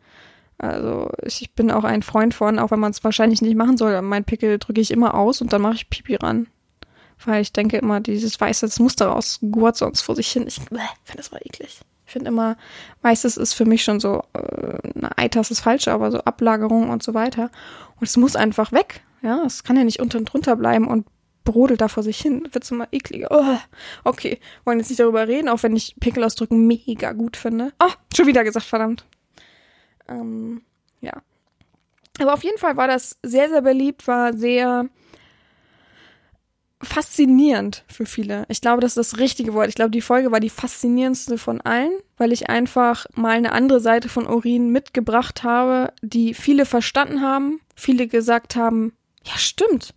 [0.58, 4.02] Also ich bin auch ein Freund von, auch wenn man es wahrscheinlich nicht machen soll,
[4.02, 6.48] mein Pickel drücke ich immer aus und dann mache ich Pipi ran.
[7.26, 10.46] Weil ich denke immer, dieses weiße das Muster aus gurt sonst vor sich hin.
[10.48, 10.82] Ich finde
[11.16, 11.82] das mal eklig.
[12.06, 12.58] Ich finde immer,
[13.02, 17.04] weißes ist für mich schon so, äh, na, Eiters ist falsch, aber so Ablagerung und
[17.04, 17.52] so weiter.
[18.00, 19.02] Und es muss einfach weg.
[19.22, 21.06] Ja, es kann ja nicht unten drunter bleiben und
[21.44, 22.48] brodelt da vor sich hin.
[22.52, 23.28] Wird immer ekliger.
[23.32, 23.58] Oh,
[24.06, 27.74] okay, wollen jetzt nicht darüber reden, auch wenn ich Pickel ausdrücken mega gut finde.
[27.84, 29.06] Oh, schon wieder gesagt, verdammt.
[30.08, 30.62] Ähm,
[31.02, 31.14] ja.
[32.20, 34.90] Aber auf jeden Fall war das sehr, sehr beliebt, war sehr
[36.82, 38.46] faszinierend für viele.
[38.50, 39.70] Ich glaube, das ist das richtige Wort.
[39.70, 43.80] Ich glaube, die Folge war die faszinierendste von allen, weil ich einfach mal eine andere
[43.80, 48.94] Seite von Urin mitgebracht habe, die viele verstanden haben, viele gesagt haben,
[49.24, 49.94] ja, stimmt.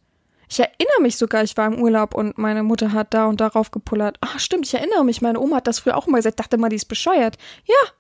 [0.49, 3.70] Ich erinnere mich sogar, ich war im Urlaub und meine Mutter hat da und darauf
[3.70, 4.16] gepullert.
[4.20, 6.70] Ah, stimmt, ich erinnere mich, meine Oma hat das früher auch immer gesagt, dachte mal,
[6.70, 7.37] die ist bescheuert.
[7.66, 7.90] Ja,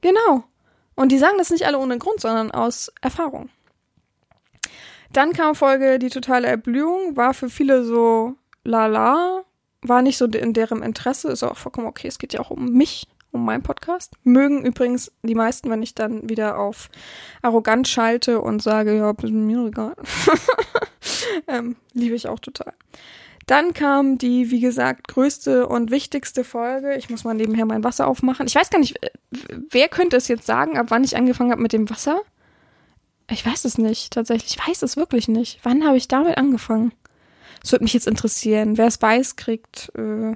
[0.00, 0.44] genau.
[1.00, 3.48] Und die sagen das nicht alle ohne Grund, sondern aus Erfahrung.
[5.14, 8.34] Dann kam Folge Die totale Erblühung, war für viele so
[8.64, 9.44] lala,
[9.80, 12.74] war nicht so in deren Interesse, ist auch vollkommen okay, es geht ja auch um
[12.74, 14.12] mich, um meinen Podcast.
[14.24, 16.90] Mögen übrigens die meisten, wenn ich dann wieder auf
[17.40, 19.96] arrogant schalte und sage, ja, mir egal.
[21.48, 22.74] ähm, liebe ich auch total.
[23.46, 26.96] Dann kam die, wie gesagt, größte und wichtigste Folge.
[26.96, 28.46] Ich muss mal nebenher mein Wasser aufmachen.
[28.46, 28.96] Ich weiß gar nicht,
[29.70, 32.20] wer könnte es jetzt sagen, ab wann ich angefangen habe mit dem Wasser?
[33.28, 34.56] Ich weiß es nicht, tatsächlich.
[34.56, 35.60] Ich weiß es wirklich nicht.
[35.62, 36.92] Wann habe ich damit angefangen?
[37.62, 38.78] Es würde mich jetzt interessieren.
[38.78, 40.34] Wer es weiß, kriegt äh,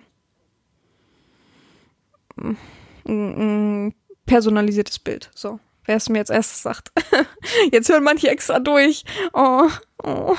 [3.07, 3.95] ein
[4.27, 5.31] personalisiertes Bild.
[5.35, 6.93] So wer es mir jetzt erstes sagt.
[7.73, 9.05] jetzt hören manche extra durch.
[9.33, 9.69] Oh,
[10.03, 10.37] oh.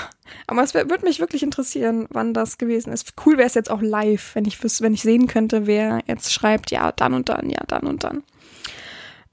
[0.48, 3.14] Aber es würde mich wirklich interessieren, wann das gewesen ist.
[3.26, 6.72] Cool wäre es jetzt auch live, wenn ich, wenn ich sehen könnte, wer jetzt schreibt,
[6.72, 8.24] ja, dann und dann, ja, dann und dann.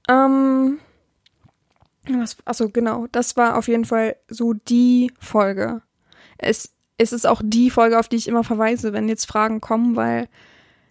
[0.09, 0.79] Ähm,
[2.09, 3.07] was, achso, genau.
[3.11, 5.81] Das war auf jeden Fall so die Folge.
[6.37, 9.95] Es, es ist auch die Folge, auf die ich immer verweise, wenn jetzt Fragen kommen,
[9.95, 10.27] weil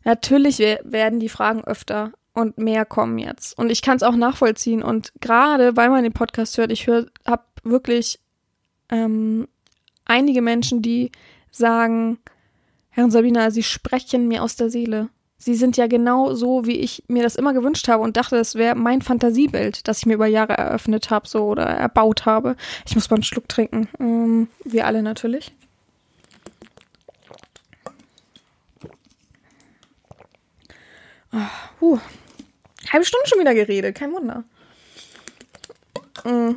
[0.04, 3.58] natürlich we- werden die Fragen öfter und mehr kommen jetzt.
[3.58, 4.82] Und ich kann es auch nachvollziehen.
[4.82, 8.20] Und gerade weil man den Podcast hört, ich höre, habe wirklich
[8.90, 9.48] ähm,
[10.04, 11.10] einige Menschen, die
[11.50, 12.18] sagen,
[12.90, 15.08] Herrn Sabina, Sie sprechen mir aus der Seele.
[15.38, 18.54] Sie sind ja genau so, wie ich mir das immer gewünscht habe und dachte, das
[18.54, 22.54] wäre mein Fantasiebild, das ich mir über Jahre eröffnet habe, so oder erbaut habe.
[22.86, 23.88] Ich muss mal einen Schluck trinken.
[23.98, 25.52] Ähm, wir alle natürlich.
[31.32, 31.48] Ah,
[31.80, 31.98] huh.
[32.92, 34.44] Halbe Stunde schon wieder geredet, kein Wunder.
[36.24, 36.57] Mm.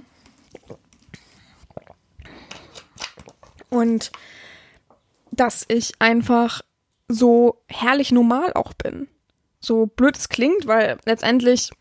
[3.70, 4.12] Und
[5.32, 6.62] dass ich einfach
[7.08, 9.08] so herrlich normal auch bin.
[9.60, 11.72] So blöd es klingt, weil letztendlich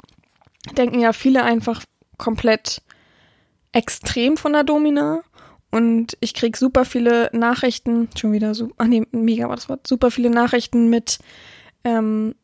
[0.77, 1.85] denken ja viele einfach
[2.19, 2.83] komplett
[3.73, 5.23] extrem von der Domina.
[5.71, 9.87] Und ich krieg super viele Nachrichten, schon wieder so, ach nee, mega war das Wort,
[9.87, 11.19] super viele Nachrichten mit
[11.83, 12.37] ähm,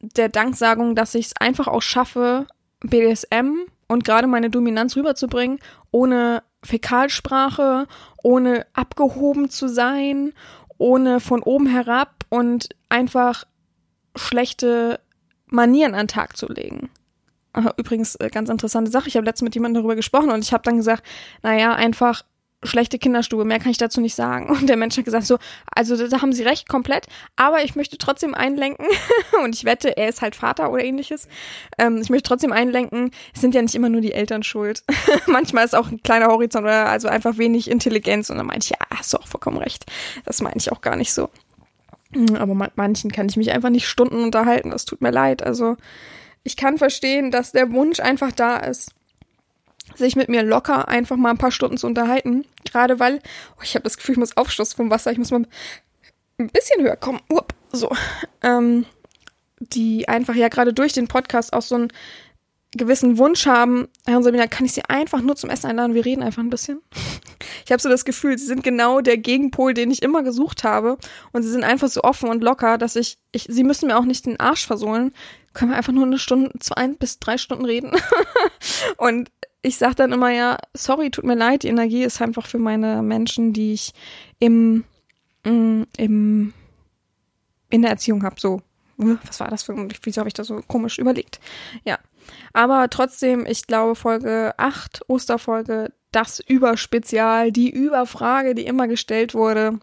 [0.00, 2.46] der Danksagung, dass ich es einfach auch schaffe,
[2.80, 5.58] BDSM und gerade meine Dominanz rüberzubringen,
[5.90, 7.86] ohne Fäkalsprache,
[8.22, 10.32] ohne abgehoben zu sein,
[10.78, 13.44] ohne von oben herab und einfach
[14.16, 15.00] schlechte
[15.46, 16.90] Manieren an den Tag zu legen.
[17.76, 19.08] Übrigens, äh, ganz interessante Sache.
[19.08, 21.02] Ich habe letztens mit jemandem darüber gesprochen und ich habe dann gesagt,
[21.42, 22.22] naja, einfach
[22.62, 24.48] schlechte Kinderstube, mehr kann ich dazu nicht sagen.
[24.50, 25.38] Und der Mensch hat gesagt so,
[25.74, 28.86] also da haben sie recht komplett, aber ich möchte trotzdem einlenken
[29.42, 31.28] und ich wette, er ist halt Vater oder ähnliches.
[31.78, 34.82] Ähm, ich möchte trotzdem einlenken, es sind ja nicht immer nur die Eltern schuld.
[35.26, 38.70] Manchmal ist auch ein kleiner Horizont oder also einfach wenig Intelligenz und dann meinte ich,
[38.70, 39.86] ja, hast du auch vollkommen recht.
[40.24, 41.30] Das meine ich auch gar nicht so.
[42.38, 45.42] Aber mit manchen kann ich mich einfach nicht Stunden unterhalten, das tut mir leid.
[45.42, 45.76] Also
[46.44, 48.95] ich kann verstehen, dass der Wunsch einfach da ist
[49.96, 52.44] sich mit mir locker einfach mal ein paar Stunden zu unterhalten.
[52.64, 53.20] Gerade weil,
[53.58, 55.46] oh, ich habe das Gefühl, ich muss Aufschluss vom Wasser, ich muss mal
[56.38, 57.20] ein bisschen höher kommen.
[57.28, 57.90] Upp, so.
[58.42, 58.86] Ähm,
[59.58, 61.92] die einfach ja gerade durch den Podcast auch so einen
[62.76, 65.94] gewissen Wunsch haben, Herr und Sabina, kann ich sie einfach nur zum Essen einladen?
[65.94, 66.80] Wir reden einfach ein bisschen.
[67.64, 70.98] Ich habe so das Gefühl, sie sind genau der Gegenpol, den ich immer gesucht habe.
[71.32, 74.04] Und sie sind einfach so offen und locker, dass ich, ich sie müssen mir auch
[74.04, 75.12] nicht den Arsch versohlen.
[75.52, 77.90] Können wir einfach nur eine Stunde, zwei bis drei Stunden reden.
[78.98, 79.30] und
[79.66, 83.02] ich sag dann immer ja, sorry, tut mir leid, die Energie ist einfach für meine
[83.02, 83.92] Menschen, die ich
[84.38, 84.84] im,
[85.44, 86.52] mm, im
[87.68, 88.36] in der Erziehung habe.
[88.38, 88.62] So,
[89.00, 91.40] äh, was war das für, wieso habe ich das so komisch überlegt?
[91.84, 91.98] Ja,
[92.52, 99.80] aber trotzdem, ich glaube, Folge 8, Osterfolge, das Überspezial, die Überfrage, die immer gestellt wurde.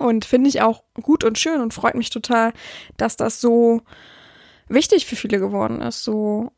[0.00, 2.52] Und finde ich auch gut und schön und freut mich total,
[2.96, 3.82] dass das so
[4.66, 6.50] wichtig für viele geworden ist, so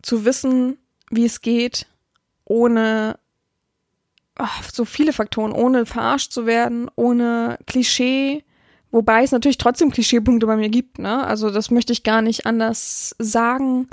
[0.00, 0.78] zu wissen,
[1.10, 1.86] wie es geht,
[2.44, 3.18] ohne
[4.36, 8.44] ach, so viele Faktoren, ohne verarscht zu werden, ohne Klischee,
[8.90, 11.24] wobei es natürlich trotzdem Klischeepunkte bei mir gibt, ne?
[11.26, 13.88] Also das möchte ich gar nicht anders sagen,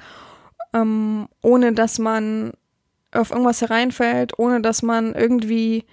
[0.74, 2.54] ähm, ohne dass man
[3.12, 5.86] auf irgendwas hereinfällt, ohne dass man irgendwie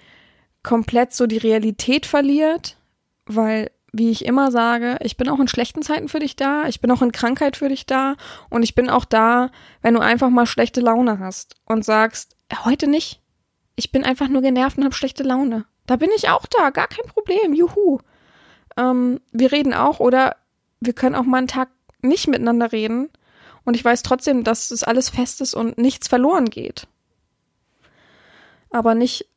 [0.63, 2.77] komplett so die Realität verliert,
[3.25, 6.81] weil wie ich immer sage, ich bin auch in schlechten Zeiten für dich da, ich
[6.81, 8.15] bin auch in Krankheit für dich da
[8.49, 12.87] und ich bin auch da, wenn du einfach mal schlechte Laune hast und sagst, heute
[12.87, 13.21] nicht.
[13.75, 15.65] Ich bin einfach nur genervt und habe schlechte Laune.
[15.87, 17.99] Da bin ich auch da, gar kein Problem, juhu.
[18.77, 20.35] Ähm, wir reden auch oder
[20.79, 21.69] wir können auch mal einen Tag
[22.01, 23.09] nicht miteinander reden
[23.65, 26.87] und ich weiß trotzdem, dass es alles fest ist und nichts verloren geht.
[28.69, 29.27] Aber nicht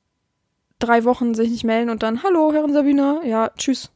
[0.79, 3.91] drei Wochen sich nicht melden und dann, hallo, Herrin Sabina, ja, tschüss.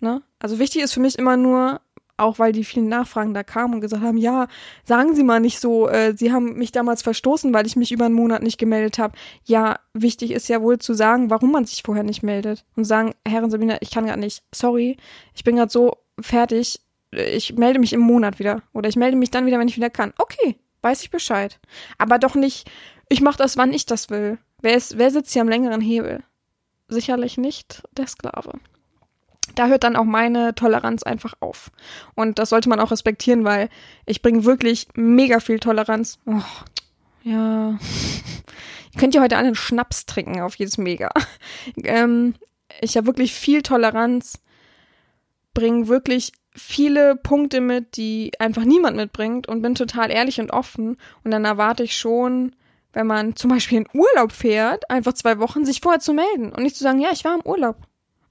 [0.00, 0.22] Ne?
[0.38, 1.80] Also wichtig ist für mich immer nur,
[2.18, 4.48] auch weil die vielen Nachfragen da kamen und gesagt haben, ja,
[4.84, 8.06] sagen Sie mal nicht so, äh, Sie haben mich damals verstoßen, weil ich mich über
[8.06, 9.16] einen Monat nicht gemeldet habe.
[9.44, 12.64] Ja, wichtig ist ja wohl zu sagen, warum man sich vorher nicht meldet.
[12.76, 14.96] Und sagen, Herrin Sabina, ich kann gerade nicht, sorry,
[15.34, 16.80] ich bin gerade so fertig,
[17.12, 18.62] ich melde mich im Monat wieder.
[18.74, 20.12] Oder ich melde mich dann wieder, wenn ich wieder kann.
[20.18, 21.60] Okay, weiß ich Bescheid.
[21.98, 22.68] Aber doch nicht,
[23.08, 24.38] ich mache das, wann ich das will.
[24.60, 26.24] Wer, ist, wer sitzt hier am längeren Hebel?
[26.88, 28.54] Sicherlich nicht der Sklave
[29.54, 31.70] da hört dann auch meine Toleranz einfach auf.
[32.14, 33.68] Und das sollte man auch respektieren, weil
[34.06, 36.18] ich bringe wirklich mega viel Toleranz.
[36.26, 36.42] Oh,
[37.22, 37.70] ja.
[38.94, 41.10] Ihr könnt ja heute alle einen Schnaps trinken auf jedes Mega.
[41.84, 42.34] Ähm,
[42.80, 44.40] ich habe wirklich viel Toleranz,
[45.54, 50.96] bringe wirklich viele Punkte mit, die einfach niemand mitbringt und bin total ehrlich und offen.
[51.24, 52.54] Und dann erwarte ich schon,
[52.92, 56.62] wenn man zum Beispiel in Urlaub fährt, einfach zwei Wochen, sich vorher zu melden und
[56.62, 57.76] nicht zu sagen, ja, ich war im Urlaub.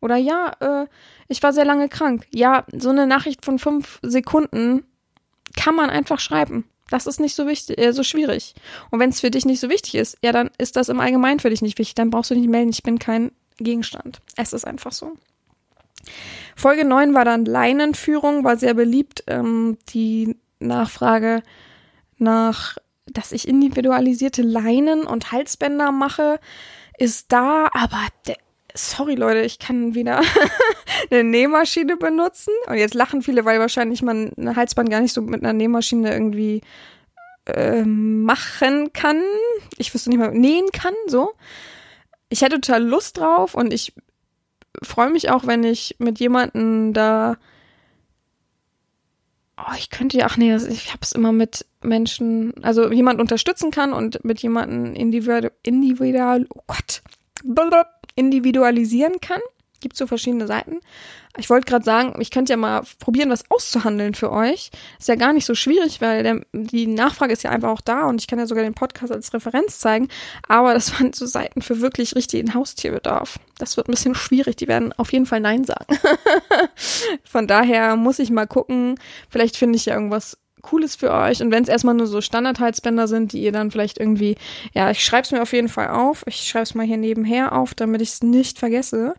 [0.01, 0.87] Oder ja, äh,
[1.27, 2.27] ich war sehr lange krank.
[2.33, 4.85] Ja, so eine Nachricht von fünf Sekunden
[5.55, 6.65] kann man einfach schreiben.
[6.89, 8.55] Das ist nicht so wichtig, äh, so schwierig.
[8.91, 11.39] Und wenn es für dich nicht so wichtig ist, ja, dann ist das im Allgemeinen
[11.39, 11.95] für dich nicht wichtig.
[11.95, 12.69] Dann brauchst du nicht melden.
[12.69, 14.19] Ich bin kein Gegenstand.
[14.35, 15.13] Es ist einfach so.
[16.55, 19.23] Folge 9 war dann Leinenführung, war sehr beliebt.
[19.27, 21.43] Ähm, die Nachfrage
[22.17, 26.39] nach, dass ich individualisierte Leinen und Halsbänder mache,
[26.97, 28.37] ist da, aber der,
[28.77, 30.21] sorry Leute, ich kann wieder
[31.11, 32.53] eine Nähmaschine benutzen.
[32.67, 36.11] Und jetzt lachen viele, weil wahrscheinlich man ein Halsband gar nicht so mit einer Nähmaschine
[36.11, 36.61] irgendwie
[37.45, 39.21] äh, machen kann.
[39.77, 41.33] Ich wüsste nicht mal, nähen kann, so.
[42.29, 43.93] Ich hätte total Lust drauf und ich
[44.83, 47.37] freue mich auch, wenn ich mit jemandem da.
[49.59, 53.71] Oh, ich könnte ja, ach nee, ich habe es immer mit Menschen, also jemand unterstützen
[53.71, 57.01] kann und mit jemandem individual, individual, oh Gott,
[58.17, 59.39] individualisieren kann.
[59.79, 60.79] Gibt so verschiedene Seiten.
[61.37, 64.71] Ich wollte gerade sagen, ich könnte ja mal probieren, was auszuhandeln für euch.
[64.97, 68.05] Ist ja gar nicht so schwierig, weil der, die Nachfrage ist ja einfach auch da
[68.07, 70.07] und ich kann ja sogar den Podcast als Referenz zeigen.
[70.47, 73.37] Aber das waren so Seiten für wirklich richtigen Haustierbedarf.
[73.59, 74.55] Das wird ein bisschen schwierig.
[74.55, 75.85] Die werden auf jeden Fall Nein sagen.
[77.23, 78.99] Von daher muss ich mal gucken.
[79.29, 81.41] Vielleicht finde ich ja irgendwas Cooles für euch.
[81.41, 84.35] Und wenn es erstmal nur so Standard-Halsbänder sind, die ihr dann vielleicht irgendwie,
[84.73, 86.23] ja, ich schreibe es mir auf jeden Fall auf.
[86.27, 89.15] Ich schreibe es mal hier nebenher auf, damit ich es nicht vergesse.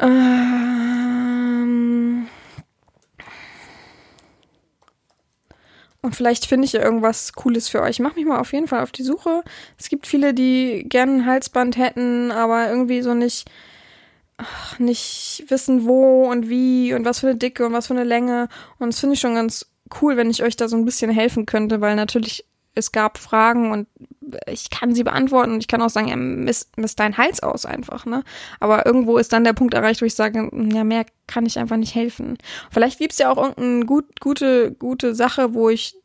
[0.00, 0.66] Ähm
[6.02, 8.00] und vielleicht finde ich irgendwas Cooles für euch.
[8.00, 9.44] Mach mich mal auf jeden Fall auf die Suche.
[9.78, 13.48] Es gibt viele, die gerne ein Halsband hätten, aber irgendwie so nicht,
[14.78, 18.48] nicht wissen, wo und wie und was für eine Dicke und was für eine Länge.
[18.78, 21.46] Und das finde ich schon ganz cool, wenn ich euch da so ein bisschen helfen
[21.46, 23.88] könnte, weil natürlich es gab Fragen und
[24.46, 27.66] ich kann sie beantworten und ich kann auch sagen, ja, misst, misst dein Hals aus
[27.66, 28.22] einfach, ne?
[28.60, 31.76] Aber irgendwo ist dann der Punkt erreicht, wo ich sage, ja, mehr kann ich einfach
[31.76, 32.38] nicht helfen.
[32.70, 35.96] Vielleicht gibt's ja auch irgendeine gut, gute, gute Sache, wo ich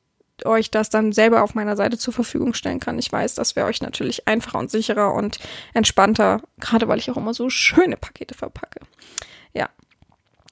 [0.44, 3.00] euch das dann selber auf meiner Seite zur Verfügung stellen kann.
[3.00, 5.40] Ich weiß, das wäre euch natürlich einfacher und sicherer und
[5.74, 8.82] entspannter, gerade weil ich auch immer so schöne Pakete verpacke.
[9.54, 9.70] Ja.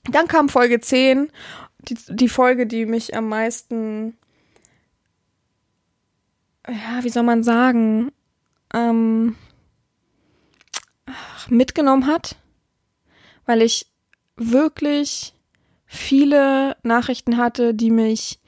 [0.10, 1.32] Dann kam Folge 10,
[1.90, 4.18] die, die Folge, die mich am meisten
[6.68, 8.12] ja, wie soll man sagen,
[8.74, 9.36] ähm,
[11.50, 12.38] mitgenommen hat,
[13.46, 13.88] weil ich
[14.36, 15.34] wirklich
[15.86, 18.40] viele Nachrichten hatte, die mich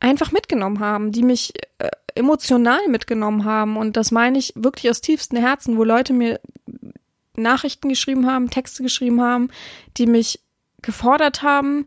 [0.00, 3.76] einfach mitgenommen haben, die mich äh, emotional mitgenommen haben.
[3.76, 6.40] Und das meine ich wirklich aus tiefstem Herzen, wo Leute mir
[7.36, 9.50] Nachrichten geschrieben haben, Texte geschrieben haben,
[9.98, 10.40] die mich
[10.86, 11.86] gefordert haben,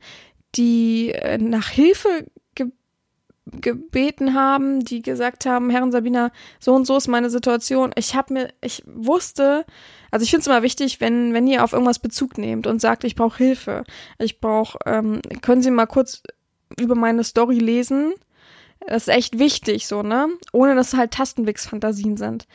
[0.55, 2.25] die äh, nach Hilfe
[3.51, 7.91] gebeten haben, die gesagt haben, Herren Sabina, so und so ist meine Situation.
[7.95, 9.65] Ich habe mir, ich wusste,
[10.11, 13.03] also ich finde es immer wichtig, wenn wenn ihr auf irgendwas Bezug nehmt und sagt,
[13.03, 13.83] ich brauche Hilfe,
[14.17, 16.21] ich brauche, ähm, können Sie mal kurz
[16.79, 18.13] über meine Story lesen.
[18.87, 22.47] Das ist echt wichtig, so ne, ohne dass es halt Tastenwix-Fantasien sind.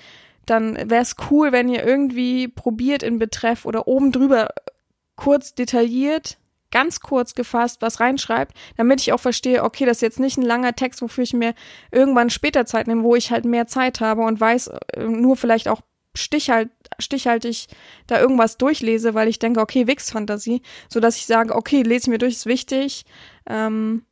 [0.46, 4.48] Dann wäre es cool, wenn ihr irgendwie probiert in Betreff oder oben drüber
[5.16, 6.38] kurz detailliert
[6.74, 10.42] ganz kurz gefasst was reinschreibt, damit ich auch verstehe, okay, das ist jetzt nicht ein
[10.42, 11.54] langer Text, wofür ich mir
[11.92, 15.68] irgendwann später Zeit nehme, wo ich halt mehr Zeit habe und weiß, äh, nur vielleicht
[15.68, 15.82] auch
[16.16, 17.68] stichhalt, stichhaltig
[18.08, 22.08] da irgendwas durchlese, weil ich denke, okay, Wix-Fantasie, so dass ich sage, okay, lese ich
[22.08, 23.04] mir durch, ist wichtig.
[23.48, 24.04] Ähm,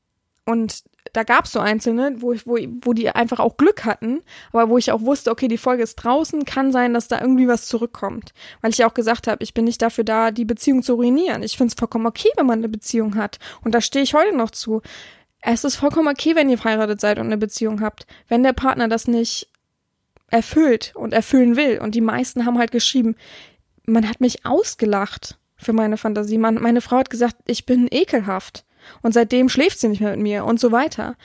[0.47, 4.23] und da gab es so einzelne, wo, ich, wo, wo die einfach auch Glück hatten,
[4.53, 7.49] aber wo ich auch wusste, okay, die Folge ist draußen, kann sein, dass da irgendwie
[7.49, 8.33] was zurückkommt.
[8.61, 11.43] Weil ich ja auch gesagt habe, ich bin nicht dafür da, die Beziehung zu ruinieren.
[11.43, 13.39] Ich finde es vollkommen okay, wenn man eine Beziehung hat.
[13.63, 14.81] Und da stehe ich heute noch zu.
[15.43, 18.07] Es ist vollkommen okay, wenn ihr verheiratet seid und eine Beziehung habt.
[18.29, 19.49] Wenn der Partner das nicht
[20.29, 21.79] erfüllt und erfüllen will.
[21.79, 23.17] Und die meisten haben halt geschrieben,
[23.85, 26.39] man hat mich ausgelacht für meine Fantasie.
[26.39, 28.65] Man, meine Frau hat gesagt, ich bin ekelhaft.
[29.03, 31.17] Und seitdem schläft sie nicht mehr mit mir und so weiter.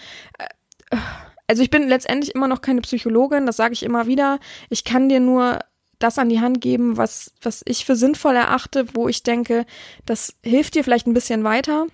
[1.48, 4.40] Also ich bin letztendlich immer noch keine Psychologin, das sage ich immer wieder.
[4.70, 5.60] Ich kann dir nur
[6.00, 9.66] das an die Hand geben, was, was ich für sinnvoll erachte, wo ich denke,
[10.06, 11.88] das hilft dir vielleicht ein bisschen weiter,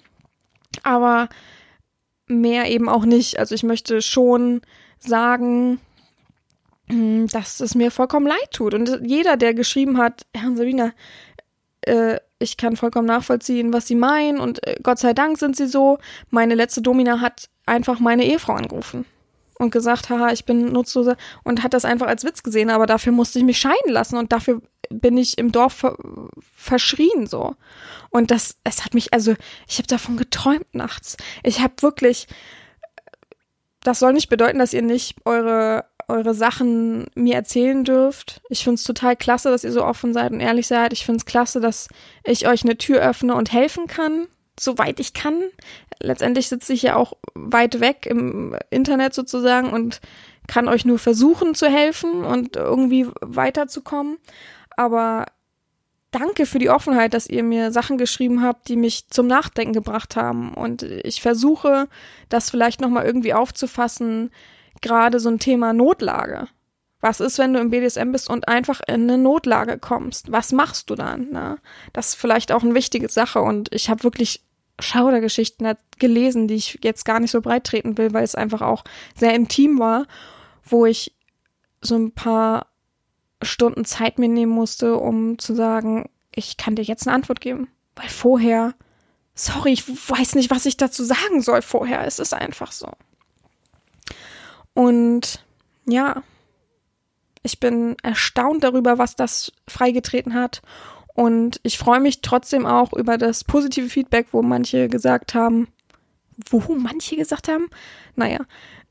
[0.84, 1.30] aber
[2.28, 3.40] mehr eben auch nicht.
[3.40, 4.62] Also ich möchte schon
[5.00, 5.80] sagen,
[6.90, 8.74] hm, dass es mir vollkommen leid tut.
[8.74, 10.94] Und jeder, der geschrieben hat, Herr Sabina,
[11.82, 15.68] äh, ich kann vollkommen nachvollziehen, was sie meinen und äh, Gott sei Dank sind sie
[15.68, 15.98] so.
[16.30, 19.06] Meine letzte Domina hat einfach meine Ehefrau angerufen
[19.58, 23.12] und gesagt, haha, ich bin nutzloser und hat das einfach als Witz gesehen, aber dafür
[23.12, 25.98] musste ich mich scheiden lassen und dafür bin ich im Dorf ver
[26.56, 27.56] verschrien so.
[28.10, 29.36] Und das, es hat mich, also
[29.68, 31.18] ich habe davon geträumt nachts.
[31.44, 32.28] Ich habe wirklich,
[33.82, 38.42] das soll nicht bedeuten, dass ihr nicht eure eure Sachen mir erzählen dürft.
[38.50, 40.94] Ich finde es total klasse, dass ihr so offen seid und ehrlich seid.
[40.94, 41.88] Ich finde es klasse, dass
[42.24, 44.28] ich euch eine Tür öffne und helfen kann.
[44.60, 45.42] soweit ich kann.
[46.00, 50.02] Letztendlich sitze ich ja auch weit weg im Internet sozusagen und
[50.48, 54.18] kann euch nur versuchen zu helfen und irgendwie weiterzukommen.
[54.76, 55.26] Aber
[56.12, 60.16] danke für die Offenheit, dass ihr mir Sachen geschrieben habt, die mich zum Nachdenken gebracht
[60.16, 60.54] haben.
[60.54, 61.88] Und ich versuche,
[62.30, 64.32] das vielleicht nochmal irgendwie aufzufassen,
[64.84, 66.48] gerade so ein Thema Notlage.
[67.02, 70.32] Was ist, wenn du im BDSM bist und einfach in eine Notlage kommst?
[70.32, 71.32] Was machst du dann?
[71.32, 71.58] Ne?
[71.92, 73.42] Das ist vielleicht auch eine wichtige Sache.
[73.42, 74.42] Und ich habe wirklich
[74.80, 75.70] Schaudergeschichten
[76.00, 78.84] gelesen, die ich jetzt gar nicht so breit treten will, weil es einfach auch
[79.16, 80.08] sehr intim war,
[80.64, 81.14] wo ich
[81.82, 82.68] so ein paar
[83.42, 87.68] Stunden Zeit mir nehmen musste, um zu sagen, ich kann dir jetzt eine Antwort geben.
[87.96, 88.76] Weil vorher,
[89.36, 92.08] sorry, ich weiß nicht, was ich dazu sagen soll vorher.
[92.08, 92.88] Es ist einfach so.
[94.74, 95.44] Und
[95.86, 96.24] ja,
[97.44, 100.62] ich bin erstaunt darüber, was das freigetreten hat.
[101.14, 105.68] Und ich freue mich trotzdem auch über das positive Feedback, wo manche gesagt haben,
[106.50, 107.70] wo manche gesagt haben,
[108.16, 108.40] naja,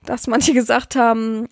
[0.04, 1.48] dass manche gesagt haben,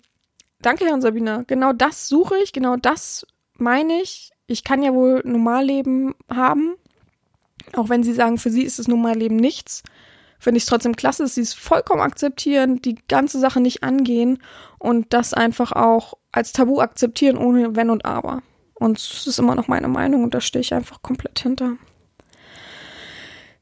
[0.61, 3.25] danke, Herrn Sabina, genau das suche ich, genau das
[3.57, 4.31] meine ich.
[4.47, 6.75] Ich kann ja wohl Normalleben haben,
[7.73, 9.83] auch wenn Sie sagen, für Sie ist das Normalleben nichts
[10.41, 14.41] finde ich es trotzdem klasse, dass sie es vollkommen akzeptieren, die ganze Sache nicht angehen
[14.79, 18.41] und das einfach auch als Tabu akzeptieren, ohne Wenn und Aber.
[18.73, 21.77] Und es ist immer noch meine Meinung und da stehe ich einfach komplett hinter.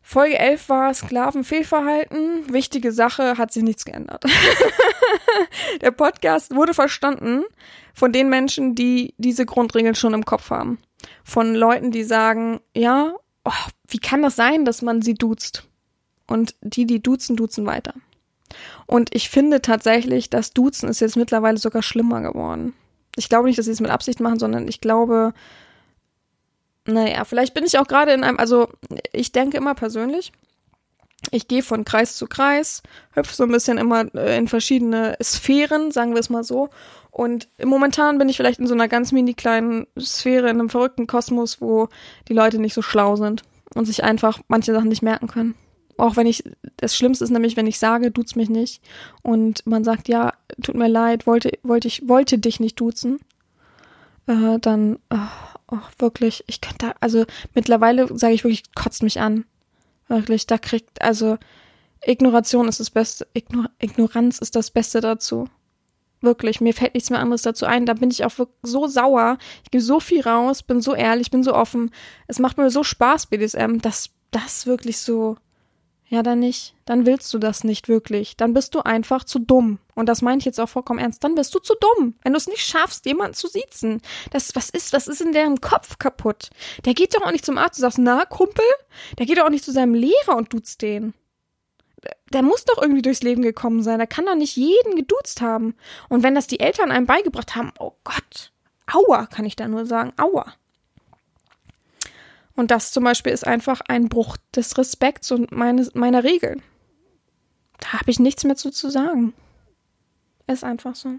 [0.01, 2.51] Folge 11 war Sklavenfehlverhalten.
[2.51, 4.23] Wichtige Sache, hat sich nichts geändert.
[5.81, 7.43] Der Podcast wurde verstanden
[7.93, 10.79] von den Menschen, die diese Grundregeln schon im Kopf haben.
[11.23, 13.13] Von Leuten, die sagen, ja,
[13.43, 13.51] oh,
[13.89, 15.68] wie kann das sein, dass man sie duzt?
[16.29, 17.93] Und die, die duzen, duzen weiter.
[18.85, 22.73] Und ich finde tatsächlich, das Duzen ist jetzt mittlerweile sogar schlimmer geworden.
[23.15, 25.33] Ich glaube nicht, dass sie es mit Absicht machen, sondern ich glaube,
[26.85, 28.69] naja, vielleicht bin ich auch gerade in einem, also
[29.11, 30.31] ich denke immer persönlich,
[31.31, 35.91] ich gehe von Kreis zu Kreis, hüpfe so ein bisschen immer äh, in verschiedene Sphären,
[35.91, 36.69] sagen wir es mal so.
[37.11, 41.07] Und momentan bin ich vielleicht in so einer ganz mini kleinen Sphäre, in einem verrückten
[41.07, 41.89] Kosmos, wo
[42.29, 43.43] die Leute nicht so schlau sind
[43.75, 45.55] und sich einfach manche Sachen nicht merken können
[45.99, 46.43] auch wenn ich,
[46.77, 48.81] das Schlimmste ist nämlich, wenn ich sage, duzt mich nicht
[49.21, 53.19] und man sagt, ja, tut mir leid, wollte, wollte ich, wollte dich nicht duzen,
[54.27, 55.17] äh, dann, oh,
[55.71, 59.45] oh, wirklich, ich könnte, also mittlerweile sage ich wirklich, kotzt mich an.
[60.07, 61.37] Wirklich, da kriegt, also
[62.01, 65.47] Ignoration ist das Beste, Ignor Ignoranz ist das Beste dazu.
[66.21, 67.85] Wirklich, mir fällt nichts mehr anderes dazu ein.
[67.85, 69.37] Da bin ich auch so sauer.
[69.63, 71.91] Ich gebe so viel raus, bin so ehrlich, bin so offen.
[72.27, 75.37] Es macht mir so Spaß, BDSM, dass das wirklich so
[76.11, 76.73] ja, dann nicht.
[76.85, 78.35] Dann willst du das nicht wirklich.
[78.35, 79.77] Dann bist du einfach zu dumm.
[79.93, 81.23] Und das meine ich jetzt auch vollkommen ernst.
[81.23, 84.01] Dann bist du zu dumm, wenn du es nicht schaffst, jemanden zu siezen.
[84.31, 86.49] Das, was ist, was ist in deren Kopf kaputt?
[86.85, 88.65] Der geht doch auch nicht zum Arzt und sagst, na, Kumpel?
[89.19, 91.13] Der geht doch auch nicht zu seinem Lehrer und duzt den.
[92.33, 93.99] Der muss doch irgendwie durchs Leben gekommen sein.
[93.99, 95.75] Der kann doch nicht jeden geduzt haben.
[96.07, 98.51] Und wenn das die Eltern einem beigebracht haben, oh Gott,
[98.91, 100.53] aua, kann ich da nur sagen, aua.
[102.59, 106.61] Und das zum Beispiel ist einfach ein Bruch des Respekts und meine, meiner Regeln.
[107.79, 109.33] Da habe ich nichts mehr zu, zu sagen.
[110.45, 111.11] Ist einfach so.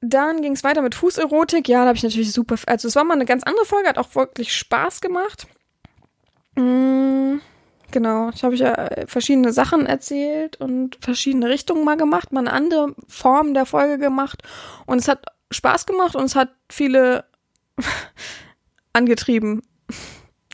[0.00, 1.68] Dann ging es weiter mit Fußerotik.
[1.68, 2.56] Ja, da habe ich natürlich super.
[2.64, 5.46] Also, es war mal eine ganz andere Folge, hat auch wirklich Spaß gemacht.
[6.54, 7.36] Mm,
[7.90, 12.96] genau, ich habe ja verschiedene Sachen erzählt und verschiedene Richtungen mal gemacht, mal eine andere
[13.08, 14.42] Form der Folge gemacht.
[14.86, 17.26] Und es hat Spaß gemacht und es hat viele
[18.92, 19.62] angetrieben.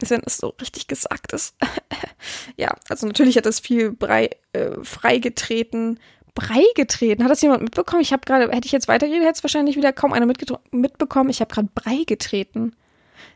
[0.01, 1.57] Wenn es so richtig gesagt ist.
[2.57, 5.99] ja, also natürlich hat das viel Brei äh, freigetreten.
[6.35, 7.25] Brei getreten.
[7.25, 8.03] Hat das jemand mitbekommen?
[8.03, 11.31] Ich habe gerade, hätte ich jetzt weitergeredet, hätte es wahrscheinlich wieder kaum einer mitbekommen.
[11.31, 12.77] Ich habe gerade Brei getreten.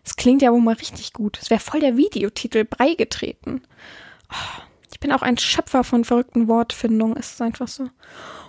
[0.05, 1.39] Das klingt ja wohl mal richtig gut.
[1.41, 3.63] Das wäre voll der Videotitel, Brei getreten.
[4.31, 7.89] Oh, ich bin auch ein Schöpfer von verrückten Wortfindungen, ist es einfach so.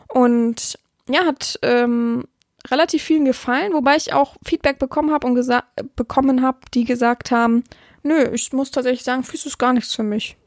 [0.07, 0.77] Und
[1.09, 2.25] ja, hat ähm,
[2.69, 7.63] relativ vielen gefallen, wobei ich auch Feedback bekommen habe und bekommen habe, die gesagt haben,
[8.03, 10.37] nö, ich muss tatsächlich sagen, Füße ist gar nichts für mich.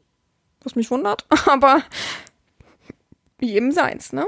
[0.62, 1.82] Was mich wundert, aber
[3.40, 4.26] jedem seins, ne?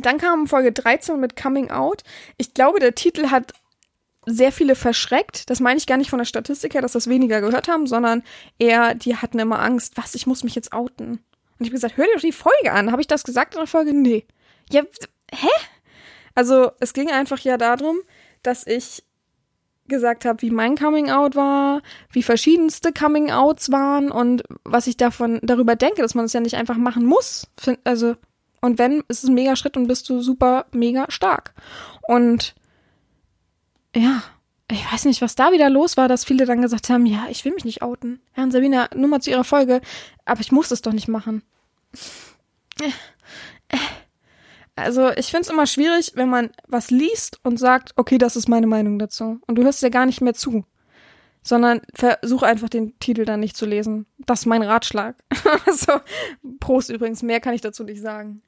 [0.00, 2.04] Dann kam Folge 13 mit Coming Out.
[2.36, 3.52] Ich glaube, der Titel hat
[4.26, 5.50] sehr viele verschreckt.
[5.50, 8.22] Das meine ich gar nicht von der Statistik her, dass das weniger gehört haben, sondern
[8.58, 11.12] eher, die hatten immer Angst, was, ich muss mich jetzt outen.
[11.58, 12.92] Und ich habe gesagt, hör dir doch die Folge an.
[12.92, 13.92] Habe ich das gesagt in der Folge?
[13.92, 14.26] Nee.
[14.70, 14.82] Ja,
[15.32, 15.48] hä?
[16.38, 17.96] Also es ging einfach ja darum,
[18.44, 19.02] dass ich
[19.88, 21.82] gesagt habe, wie mein Coming Out war,
[22.12, 26.34] wie verschiedenste Coming Outs waren und was ich davon darüber denke, dass man es das
[26.34, 27.48] ja nicht einfach machen muss.
[27.82, 28.14] Also
[28.60, 31.54] und wenn, ist es ein mega Schritt und bist du super mega stark.
[32.06, 32.54] Und
[33.96, 34.22] ja,
[34.70, 37.44] ich weiß nicht, was da wieder los war, dass viele dann gesagt haben, ja, ich
[37.44, 38.20] will mich nicht outen.
[38.30, 39.80] Herrn Sabina, nur mal zu ihrer Folge,
[40.24, 41.42] aber ich muss es doch nicht machen.
[44.78, 48.48] Also ich finde es immer schwierig, wenn man was liest und sagt, okay, das ist
[48.48, 49.40] meine Meinung dazu.
[49.46, 50.64] Und du hörst ja gar nicht mehr zu.
[51.42, 54.06] Sondern versuch einfach den Titel dann nicht zu lesen.
[54.18, 55.16] Das ist mein Ratschlag.
[55.66, 56.00] also,
[56.60, 58.42] Prost übrigens, mehr kann ich dazu nicht sagen.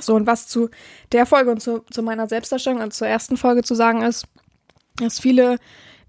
[0.00, 0.70] So, und was zu
[1.12, 4.26] der Folge und zu, zu meiner Selbstdarstellung, also zur ersten Folge zu sagen ist,
[4.96, 5.58] dass viele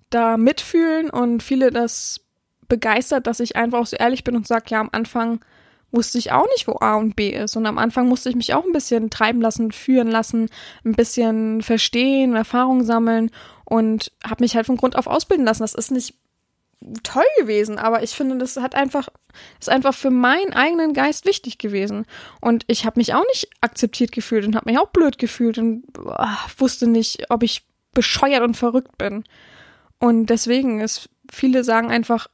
[0.09, 2.24] da mitfühlen und viele das
[2.67, 5.39] begeistert, dass ich einfach auch so ehrlich bin und sage, ja, am Anfang
[5.91, 7.55] wusste ich auch nicht, wo A und B ist.
[7.55, 10.49] Und am Anfang musste ich mich auch ein bisschen treiben lassen, führen lassen,
[10.83, 13.31] ein bisschen verstehen, Erfahrung sammeln
[13.63, 15.63] und habe mich halt von Grund auf ausbilden lassen.
[15.63, 16.15] Das ist nicht
[17.03, 19.07] toll gewesen, aber ich finde, das hat einfach,
[19.59, 22.05] ist einfach für meinen eigenen Geist wichtig gewesen.
[22.41, 25.91] Und ich habe mich auch nicht akzeptiert gefühlt und habe mich auch blöd gefühlt und
[25.93, 29.23] boah, wusste nicht, ob ich bescheuert und verrückt bin.
[29.99, 32.27] Und deswegen ist, viele sagen einfach,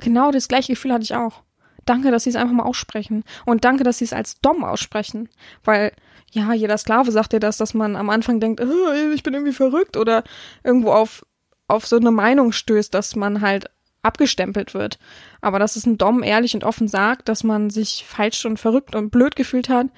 [0.00, 1.42] genau das gleiche Gefühl hatte ich auch.
[1.86, 3.24] Danke, dass sie es einfach mal aussprechen.
[3.46, 5.28] Und danke, dass sie es als Dom aussprechen.
[5.64, 5.92] Weil,
[6.30, 9.52] ja, jeder Sklave sagt dir das, dass man am Anfang denkt, oh, ich bin irgendwie
[9.52, 10.22] verrückt oder
[10.62, 11.24] irgendwo auf,
[11.68, 13.70] auf so eine Meinung stößt, dass man halt
[14.02, 14.98] abgestempelt wird.
[15.40, 18.94] Aber dass es ein Dom ehrlich und offen sagt, dass man sich falsch und verrückt
[18.94, 19.88] und blöd gefühlt hat,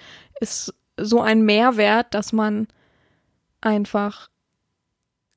[0.40, 2.68] ist so ein Mehrwert, dass man
[3.60, 4.28] einfach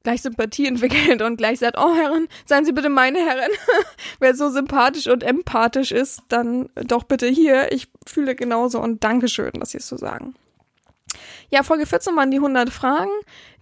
[0.05, 3.51] gleich Sympathie entwickelt und gleich sagt, oh Herren, seien Sie bitte meine Herren.
[4.19, 7.71] Wer so sympathisch und empathisch ist, dann doch bitte hier.
[7.73, 10.35] Ich fühle genauso und Dankeschön, dass Sie es so sagen.
[11.49, 13.11] Ja, Folge 14 waren die 100 Fragen,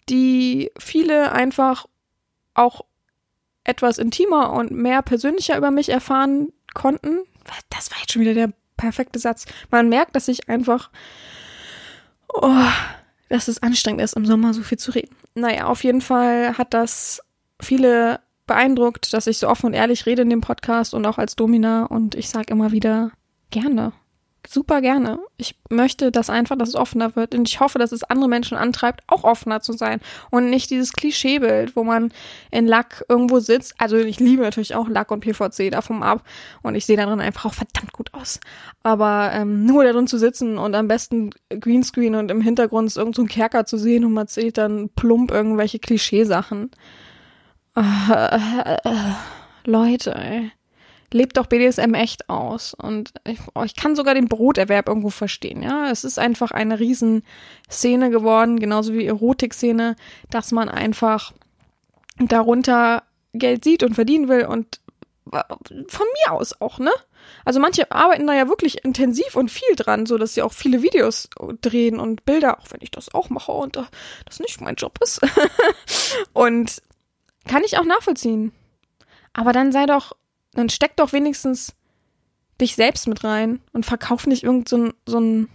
[0.10, 1.88] die viele einfach
[2.54, 2.82] auch
[3.64, 7.20] etwas intimer und mehr persönlicher über mich erfahren konnten.
[7.70, 9.46] Das war jetzt schon wieder der perfekte Satz.
[9.72, 10.92] Man merkt, dass ich einfach,
[12.34, 12.68] oh,
[13.34, 15.16] dass es anstrengend ist, im Sommer so viel zu reden.
[15.34, 17.20] Naja, auf jeden Fall hat das
[17.60, 21.36] viele beeindruckt, dass ich so offen und ehrlich rede in dem Podcast und auch als
[21.36, 23.12] Domina und ich sage immer wieder
[23.50, 23.92] gerne
[24.48, 25.20] super gerne.
[25.38, 27.36] Ich möchte das einfach, dass es offener wird.
[27.36, 30.00] Und ich hoffe, dass es andere Menschen antreibt, auch offener zu sein.
[30.32, 32.12] Und nicht dieses Klischeebild, wo man
[32.52, 33.76] in Lack irgendwo sitzt.
[33.78, 36.24] Also ich liebe natürlich auch Lack und PVC davon ab.
[36.62, 38.40] Und ich sehe darin einfach auch verdammt gut aus.
[38.84, 43.16] Aber ähm, nur darin zu sitzen und am besten Greenscreen und im Hintergrund ist irgend
[43.16, 46.72] so ein Kerker zu sehen und man sieht dann plump irgendwelche Klischeesachen.
[47.76, 49.14] Äh, äh, äh,
[49.66, 50.52] Leute, ey
[51.14, 52.74] lebt doch BDSM echt aus.
[52.74, 55.90] Und ich, oh, ich kann sogar den Broterwerb irgendwo verstehen, ja.
[55.90, 59.96] Es ist einfach eine Riesenszene geworden, genauso wie Erotikszene,
[60.30, 61.34] dass man einfach
[62.20, 63.04] darunter
[63.34, 64.80] Geld sieht und verdienen will und
[65.32, 65.44] äh,
[65.88, 66.92] von mir aus auch, ne?
[67.46, 70.82] Also manche arbeiten da ja wirklich intensiv und viel dran, so dass sie auch viele
[70.82, 71.30] Videos
[71.62, 73.78] drehen und Bilder, auch wenn ich das auch mache und
[74.26, 75.22] das nicht mein Job ist.
[76.34, 76.82] und
[77.48, 78.52] kann ich auch nachvollziehen.
[79.34, 80.14] Aber dann sei doch
[80.54, 81.74] dann steck doch wenigstens
[82.62, 85.50] dich selbst mit rein und verkauf nicht irgend so ein, so ein,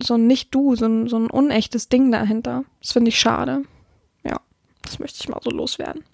[0.00, 2.64] so ein Nicht-Du, so ein, so ein unechtes Ding dahinter.
[2.80, 3.62] Das finde ich schade.
[4.24, 4.40] Ja,
[4.82, 6.04] das möchte ich mal so loswerden.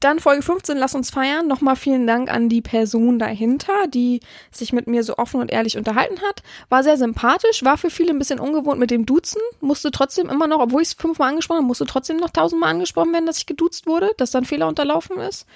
[0.00, 1.46] Dann Folge 15, lass uns feiern.
[1.46, 5.78] Nochmal vielen Dank an die Person dahinter, die sich mit mir so offen und ehrlich
[5.78, 6.42] unterhalten hat.
[6.68, 10.46] War sehr sympathisch, war für viele ein bisschen ungewohnt mit dem Duzen, musste trotzdem immer
[10.46, 13.46] noch, obwohl ich es fünfmal angesprochen habe, musste trotzdem noch tausendmal angesprochen werden, dass ich
[13.46, 15.46] geduzt wurde, dass dann Fehler unterlaufen ist.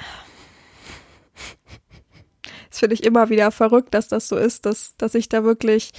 [2.68, 5.92] Das finde ich immer wieder verrückt, dass das so ist, dass, dass ich da wirklich,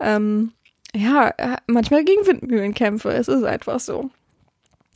[0.00, 0.52] ähm,
[0.92, 1.32] ja,
[1.68, 3.10] manchmal gegen Windmühlen kämpfe.
[3.12, 4.10] Es ist einfach so.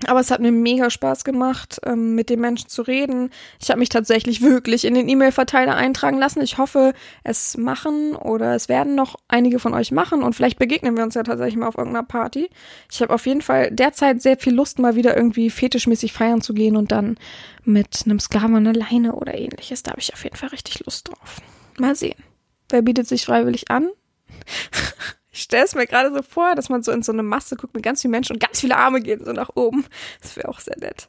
[0.07, 3.31] Aber es hat mir mega Spaß gemacht, ähm, mit den Menschen zu reden.
[3.61, 6.41] Ich habe mich tatsächlich wirklich in den E-Mail-Verteiler eintragen lassen.
[6.41, 10.97] Ich hoffe, es machen oder es werden noch einige von euch machen und vielleicht begegnen
[10.97, 12.49] wir uns ja tatsächlich mal auf irgendeiner Party.
[12.91, 16.55] Ich habe auf jeden Fall derzeit sehr viel Lust, mal wieder irgendwie fetischmäßig feiern zu
[16.55, 17.19] gehen und dann
[17.65, 19.83] mit einem Sklaven an der Leine oder ähnliches.
[19.83, 21.41] Da habe ich auf jeden Fall richtig Lust drauf.
[21.79, 22.23] Mal sehen.
[22.71, 23.91] Wer bietet sich freiwillig an?
[25.33, 27.75] Ich stelle es mir gerade so vor, dass man so in so eine Masse guckt
[27.75, 29.85] mit ganz vielen Menschen und ganz viele Arme gehen so nach oben.
[30.23, 31.09] Das wäre auch sehr nett.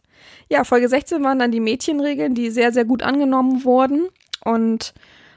[0.49, 4.09] Ja, Folge 16 waren dann die Mädchenregeln, die sehr, sehr gut angenommen wurden
[4.43, 4.93] und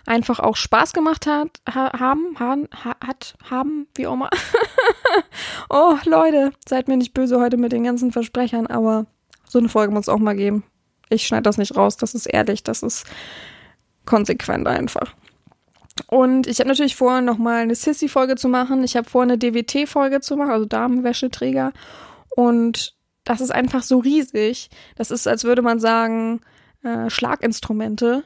[0.07, 4.31] einfach auch Spaß gemacht hat, haben, haben, hat, haben, wie auch immer.
[5.71, 9.07] oh, Leute, seid mir nicht böse heute mit den ganzen Versprechern, aber
[9.49, 10.65] so eine Folge muss es auch mal geben.
[11.09, 13.07] Ich schneide das nicht raus, das ist ehrlich, das ist
[14.05, 15.15] konsequent einfach.
[16.09, 18.83] Und ich habe natürlich vor, nochmal eine Sissy-Folge zu machen.
[18.85, 21.73] Ich habe vor, eine DWT-Folge zu machen, also Damenwäscheträger.
[22.35, 24.71] Und das ist einfach so riesig.
[24.97, 26.41] Das ist, als würde man sagen,
[26.83, 28.25] äh, Schlaginstrumente.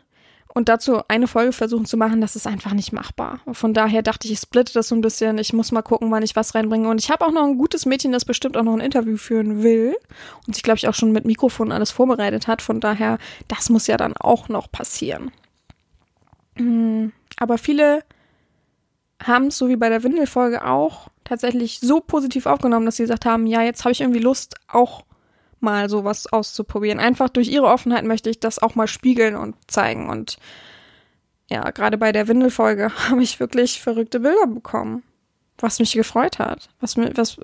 [0.54, 3.40] und dazu eine Folge versuchen zu machen, das ist einfach nicht machbar.
[3.52, 5.38] Von daher dachte ich, ich splitte das so ein bisschen.
[5.38, 6.88] Ich muss mal gucken, wann ich was reinbringe.
[6.88, 9.62] Und ich habe auch noch ein gutes Mädchen, das bestimmt auch noch ein Interview führen
[9.62, 9.94] will
[10.46, 12.62] und sich, glaube ich, auch schon mit Mikrofon alles vorbereitet hat.
[12.62, 15.30] Von daher, das muss ja dann auch noch passieren.
[16.56, 17.08] Mm,
[17.38, 18.04] Aber viele
[19.22, 23.26] haben es, so wie bei der Windelfolge auch, tatsächlich so positiv aufgenommen, dass sie gesagt
[23.26, 25.04] haben, ja, jetzt habe ich irgendwie Lust, auch
[25.60, 27.00] mal sowas auszuprobieren.
[27.00, 30.08] Einfach durch ihre Offenheit möchte ich das auch mal spiegeln und zeigen.
[30.08, 30.38] Und
[31.50, 35.02] ja, gerade bei der Windelfolge habe ich wirklich verrückte Bilder bekommen,
[35.58, 36.68] was mich gefreut hat.
[36.80, 37.38] Was mir, was,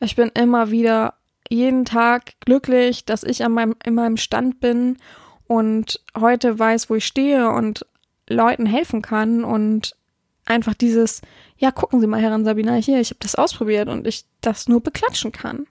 [0.00, 1.14] ich bin immer wieder
[1.48, 4.98] jeden Tag glücklich, dass ich an meinem, in meinem Stand bin
[5.46, 7.86] und heute weiß, wo ich stehe und
[8.28, 9.96] Leuten helfen kann und
[10.44, 11.20] einfach dieses,
[11.56, 14.82] ja, gucken Sie mal, Herrin Sabina, hier, ich habe das ausprobiert und ich das nur
[14.82, 15.66] beklatschen kann.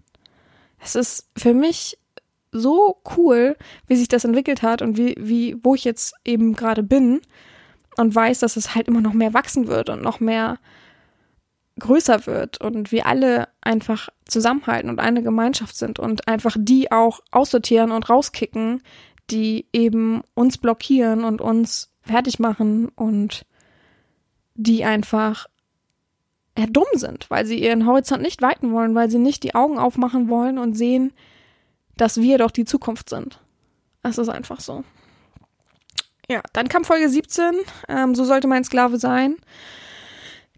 [0.79, 1.97] Es ist für mich
[2.51, 6.83] so cool, wie sich das entwickelt hat und wie, wie, wo ich jetzt eben gerade
[6.83, 7.21] bin
[7.97, 10.59] und weiß, dass es halt immer noch mehr wachsen wird und noch mehr
[11.79, 17.19] größer wird und wir alle einfach zusammenhalten und eine Gemeinschaft sind und einfach die auch
[17.31, 18.81] aussortieren und rauskicken,
[19.29, 23.45] die eben uns blockieren und uns fertig machen und
[24.55, 25.47] die einfach
[26.57, 29.77] ja, dumm sind, weil sie ihren Horizont nicht weiten wollen, weil sie nicht die Augen
[29.77, 31.13] aufmachen wollen und sehen,
[31.95, 33.39] dass wir doch die Zukunft sind.
[34.01, 34.83] Das ist einfach so.
[36.29, 37.53] Ja, dann kam Folge 17,
[37.87, 39.37] ähm, so sollte mein Sklave sein.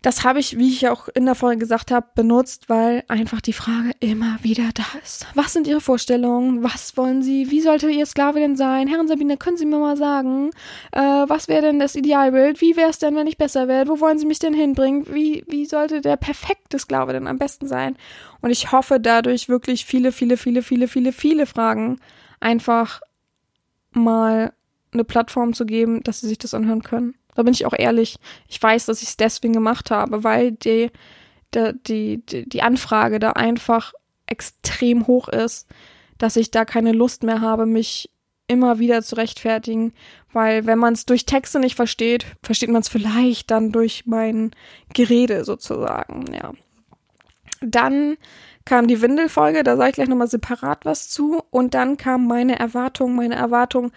[0.02, 3.54] Das habe ich, wie ich auch in der Folge gesagt habe, benutzt, weil einfach die
[3.54, 5.28] Frage immer wieder da ist.
[5.36, 6.64] Was sind Ihre Vorstellungen?
[6.64, 7.52] Was wollen Sie?
[7.52, 8.88] Wie sollte Ihr Sklave denn sein?
[8.88, 10.52] Herren Sabine, können Sie mir mal sagen,
[10.94, 12.62] äh, was wäre denn das Idealbild?
[12.62, 13.90] Wie wäre es denn, wenn ich besser werde?
[13.90, 15.06] Wo wollen Sie mich denn hinbringen?
[15.14, 17.98] Wie, wie sollte der perfekte Sklave denn am besten sein?
[18.42, 22.00] Und ich hoffe dadurch wirklich viele, viele, viele, viele, viele, viele Fragen
[22.40, 23.02] einfach
[23.92, 24.54] mal
[24.92, 27.16] eine Plattform zu geben, dass sie sich das anhören können.
[27.40, 28.18] Da bin ich auch ehrlich.
[28.50, 30.92] Ich weiß, dass ich es deswegen gemacht habe, weil die,
[31.56, 33.94] die, die, die Anfrage da einfach
[34.26, 35.66] extrem hoch ist,
[36.18, 38.10] dass ich da keine Lust mehr habe, mich
[38.48, 39.94] immer wieder zu rechtfertigen,
[40.34, 44.52] weil wenn man es durch Texte nicht versteht, versteht man es vielleicht dann durch mein
[44.94, 46.52] Gerede sozusagen, ja.
[47.62, 48.18] Dann
[48.66, 51.42] kam die Windelfolge, da sage ich gleich nochmal separat was zu.
[51.52, 53.16] Und dann kam meine Erwartung.
[53.16, 53.92] Meine Erwartung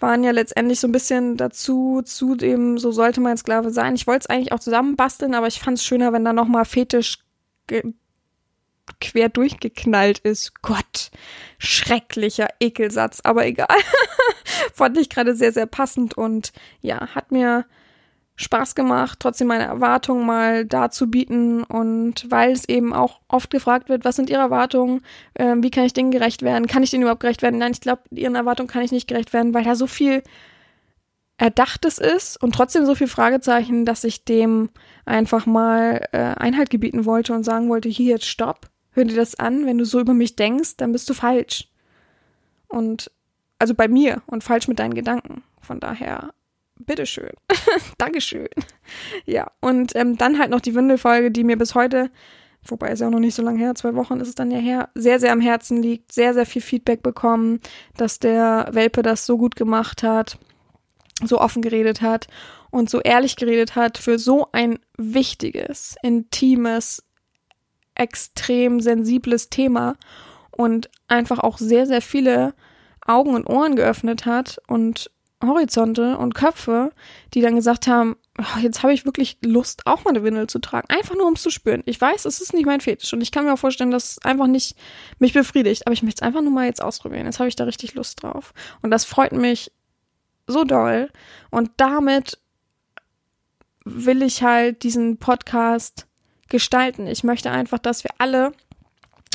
[0.00, 3.94] waren ja letztendlich so ein bisschen dazu, zu dem, so sollte mein Sklave sein.
[3.94, 7.18] Ich wollte es eigentlich auch zusammenbasteln, aber ich fand es schöner, wenn da nochmal fetisch
[9.00, 10.62] quer durchgeknallt ist.
[10.62, 11.10] Gott,
[11.58, 13.68] schrecklicher Ekelsatz, aber egal.
[14.74, 17.64] fand ich gerade sehr, sehr passend und ja, hat mir
[18.36, 24.04] Spaß gemacht, trotzdem meine Erwartungen mal darzubieten und weil es eben auch oft gefragt wird,
[24.04, 25.02] was sind Ihre Erwartungen,
[25.36, 27.58] ähm, wie kann ich denen gerecht werden, kann ich denen überhaupt gerecht werden?
[27.58, 30.22] Nein, ich glaube, Ihren Erwartungen kann ich nicht gerecht werden, weil da so viel
[31.36, 34.70] Erdachtes ist und trotzdem so viel Fragezeichen, dass ich dem
[35.04, 39.36] einfach mal äh, Einhalt gebieten wollte und sagen wollte, hier jetzt stopp, hör dir das
[39.36, 41.68] an, wenn du so über mich denkst, dann bist du falsch.
[42.66, 43.10] Und
[43.60, 45.44] also bei mir und falsch mit deinen Gedanken.
[45.60, 46.34] Von daher
[46.86, 47.32] bitteschön.
[47.98, 48.48] Dankeschön.
[49.26, 52.10] Ja, und ähm, dann halt noch die Windelfolge, die mir bis heute,
[52.64, 54.58] wobei ist ja auch noch nicht so lange her, zwei Wochen ist es dann ja
[54.58, 57.60] her, sehr, sehr am Herzen liegt, sehr, sehr viel Feedback bekommen,
[57.96, 60.38] dass der Welpe das so gut gemacht hat,
[61.22, 62.26] so offen geredet hat
[62.70, 67.04] und so ehrlich geredet hat für so ein wichtiges, intimes,
[67.94, 69.96] extrem sensibles Thema
[70.50, 72.54] und einfach auch sehr, sehr viele
[73.06, 75.10] Augen und Ohren geöffnet hat und
[75.48, 76.92] Horizonte und Köpfe,
[77.32, 80.58] die dann gesagt haben, oh, jetzt habe ich wirklich Lust, auch mal eine Windel zu
[80.58, 80.88] tragen.
[80.88, 81.82] Einfach nur, um es zu spüren.
[81.86, 84.18] Ich weiß, es ist nicht mein Fetisch und ich kann mir auch vorstellen, dass es
[84.24, 84.76] einfach nicht
[85.18, 87.26] mich befriedigt, aber ich möchte es einfach nur mal jetzt ausprobieren.
[87.26, 88.52] Jetzt habe ich da richtig Lust drauf.
[88.82, 89.72] Und das freut mich
[90.46, 91.10] so doll.
[91.50, 92.38] Und damit
[93.84, 96.06] will ich halt diesen Podcast
[96.48, 97.06] gestalten.
[97.06, 98.52] Ich möchte einfach, dass wir alle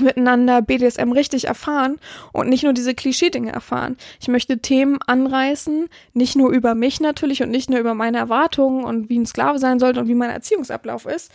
[0.01, 1.99] miteinander BDSM richtig erfahren
[2.33, 3.97] und nicht nur diese Klischee-Dinge erfahren.
[4.19, 8.83] Ich möchte Themen anreißen, nicht nur über mich natürlich und nicht nur über meine Erwartungen
[8.83, 11.31] und wie ein Sklave sein sollte und wie mein Erziehungsablauf ist.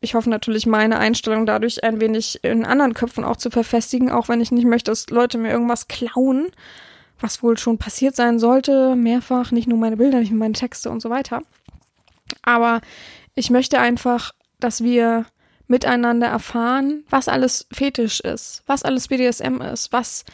[0.00, 4.28] Ich hoffe natürlich, meine Einstellung dadurch ein wenig in anderen Köpfen auch zu verfestigen, auch
[4.28, 6.48] wenn ich nicht möchte, dass Leute mir irgendwas klauen,
[7.20, 10.90] was wohl schon passiert sein sollte, mehrfach, nicht nur meine Bilder, nicht nur meine Texte
[10.90, 11.42] und so weiter.
[12.42, 12.82] Aber
[13.34, 15.24] ich möchte einfach, dass wir
[15.66, 20.24] miteinander erfahren, was alles Fetisch ist, was alles BDSM ist, was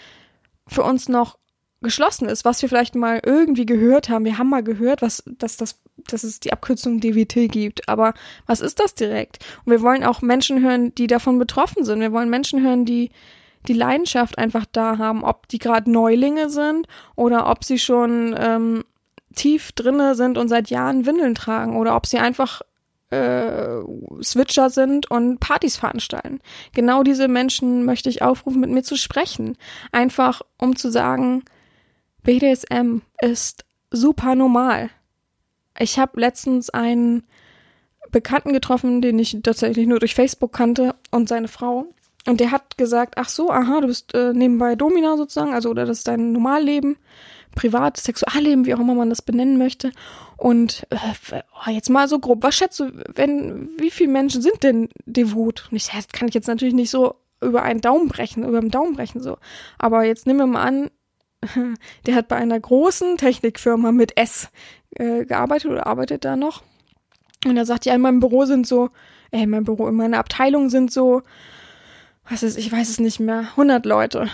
[0.67, 1.39] für uns noch
[1.83, 4.25] geschlossen ist, was wir vielleicht mal irgendwie gehört haben.
[4.25, 7.89] Wir haben mal gehört, was, dass, das, dass es die Abkürzung DWT gibt.
[7.89, 8.13] Aber
[8.47, 9.39] was ist das direkt?
[9.65, 12.01] Und wir wollen auch Menschen hören, die davon betroffen sind.
[12.01, 13.11] Wir wollen Menschen hören, die
[13.69, 18.85] die Leidenschaft einfach da haben, ob die gerade Neulinge sind oder ob sie schon ähm,
[19.35, 22.63] tief drinne sind und seit Jahren Windeln tragen oder ob sie einfach
[23.11, 23.83] äh,
[24.23, 26.41] Switcher sind und Partys veranstalten.
[26.73, 29.57] Genau diese Menschen möchte ich aufrufen, mit mir zu sprechen.
[29.93, 31.45] Einfach um zu sagen,
[32.23, 34.91] BDSM ist super normal.
[35.79, 37.25] Ich habe letztens einen
[38.11, 41.87] Bekannten getroffen, den ich tatsächlich nur durch Facebook kannte und seine Frau.
[42.27, 45.87] Und der hat gesagt, ach so, aha, du bist äh, nebenbei Domina sozusagen, also oder
[45.87, 46.97] das ist dein Normalleben,
[47.55, 49.93] Privat, Sexualleben, wie auch immer man das benennen möchte.
[50.37, 50.97] Und äh,
[51.33, 55.69] oh, jetzt mal so grob, was schätzt du, wenn, wie viele Menschen sind denn devot?
[55.71, 58.71] Und ich das kann ich jetzt natürlich nicht so über einen Daumen brechen, über den
[58.71, 59.39] Daumen brechen so.
[59.79, 60.91] Aber jetzt nehmen wir mal an,
[62.07, 64.49] der hat bei einer großen Technikfirma mit S
[64.97, 66.63] äh, gearbeitet oder arbeitet da noch.
[67.47, 68.91] Und er sagt, ja, in meinem Büro sind so,
[69.31, 71.23] äh, in meinem Büro, in meiner Abteilung sind so,
[72.29, 74.29] was ist, ich weiß es nicht mehr, 100 Leute.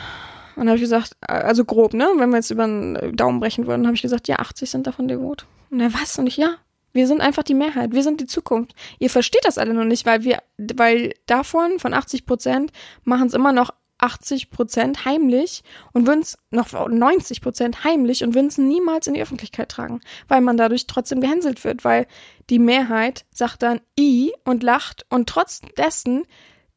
[0.56, 3.66] Und dann habe ich gesagt, also grob, ne, wenn wir jetzt über den Daumen brechen
[3.66, 5.46] würden, habe ich gesagt, ja, 80 sind davon devot.
[5.70, 6.18] Und er, was?
[6.18, 6.56] Und ich, ja,
[6.92, 8.74] wir sind einfach die Mehrheit, wir sind die Zukunft.
[8.98, 12.72] Ihr versteht das alle noch nicht, weil wir, weil davon, von 80 Prozent,
[13.04, 18.34] machen es immer noch 80 Prozent heimlich und würden es noch 90 Prozent heimlich und
[18.34, 22.06] würden es niemals in die Öffentlichkeit tragen, weil man dadurch trotzdem gehänselt wird, weil
[22.50, 26.24] die Mehrheit sagt dann i und lacht und trotz dessen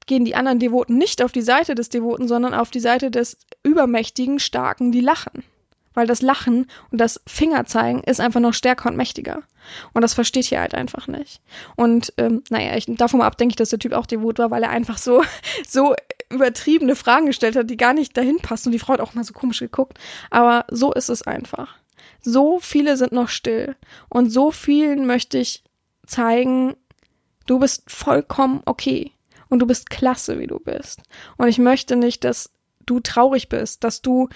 [0.09, 3.37] gehen die anderen Devoten nicht auf die Seite des Devoten, sondern auf die Seite des
[3.63, 5.43] übermächtigen, starken, die lachen.
[5.93, 9.43] Weil das Lachen und das Fingerzeigen ist einfach noch stärker und mächtiger.
[9.93, 11.41] Und das versteht hier halt einfach nicht.
[11.75, 14.63] Und ähm, naja, ich, davon ab denke ich, dass der Typ auch devot war, weil
[14.63, 15.23] er einfach so,
[15.67, 15.95] so
[16.29, 18.69] übertriebene Fragen gestellt hat, die gar nicht dahin passen.
[18.69, 19.99] Und die Frau hat auch mal so komisch geguckt.
[20.31, 21.75] Aber so ist es einfach.
[22.21, 23.75] So viele sind noch still.
[24.09, 25.63] Und so vielen möchte ich
[26.07, 26.75] zeigen,
[27.45, 29.11] du bist vollkommen okay.
[29.49, 31.01] Und du bist klasse, wie du bist.
[31.37, 32.51] Und ich möchte nicht, dass
[32.85, 34.29] du traurig bist, dass du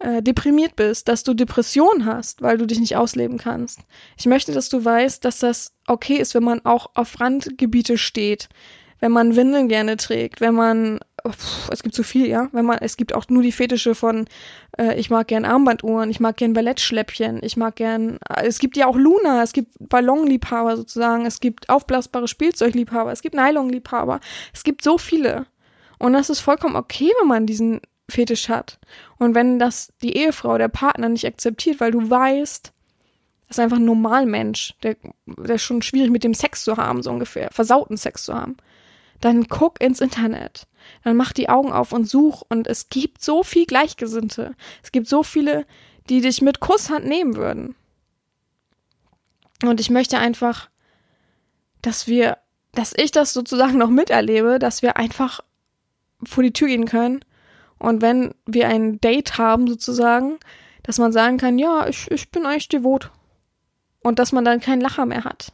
[0.00, 3.80] äh, deprimiert bist, dass du Depression hast, weil du dich nicht ausleben kannst.
[4.16, 8.48] Ich möchte, dass du weißt, dass das okay ist, wenn man auch auf Randgebiete steht,
[9.00, 11.00] wenn man Windeln gerne trägt, wenn man
[11.70, 12.48] es gibt so viel, ja.
[12.52, 14.26] Wenn man, es gibt auch nur die Fetische von,
[14.78, 18.76] äh, ich mag gern Armbanduhren, ich mag gern Ballettschläppchen, ich mag gern, äh, es gibt
[18.76, 24.20] ja auch Luna, es gibt Ballonliebhaber sozusagen, es gibt aufblasbare Spielzeugliebhaber, es gibt Nylonliebhaber,
[24.52, 25.46] es gibt so viele.
[25.98, 28.78] Und das ist vollkommen okay, wenn man diesen Fetisch hat.
[29.18, 32.72] Und wenn das die Ehefrau, der Partner nicht akzeptiert, weil du weißt,
[33.48, 34.96] das ist einfach ein Normalmensch, der,
[35.26, 38.56] der ist schon schwierig mit dem Sex zu haben, so ungefähr, versauten Sex zu haben,
[39.20, 40.66] dann guck ins Internet.
[41.04, 42.42] Dann mach die Augen auf und such.
[42.48, 44.54] Und es gibt so viel Gleichgesinnte.
[44.82, 45.66] Es gibt so viele,
[46.08, 47.74] die dich mit Kusshand nehmen würden.
[49.62, 50.70] Und ich möchte einfach,
[51.82, 52.38] dass wir,
[52.72, 55.40] dass ich das sozusagen noch miterlebe, dass wir einfach
[56.24, 57.20] vor die Tür gehen können
[57.80, 60.38] und wenn wir ein Date haben, sozusagen,
[60.82, 63.10] dass man sagen kann, ja, ich, ich bin eigentlich devot.
[64.02, 65.52] Und dass man dann keinen Lacher mehr hat.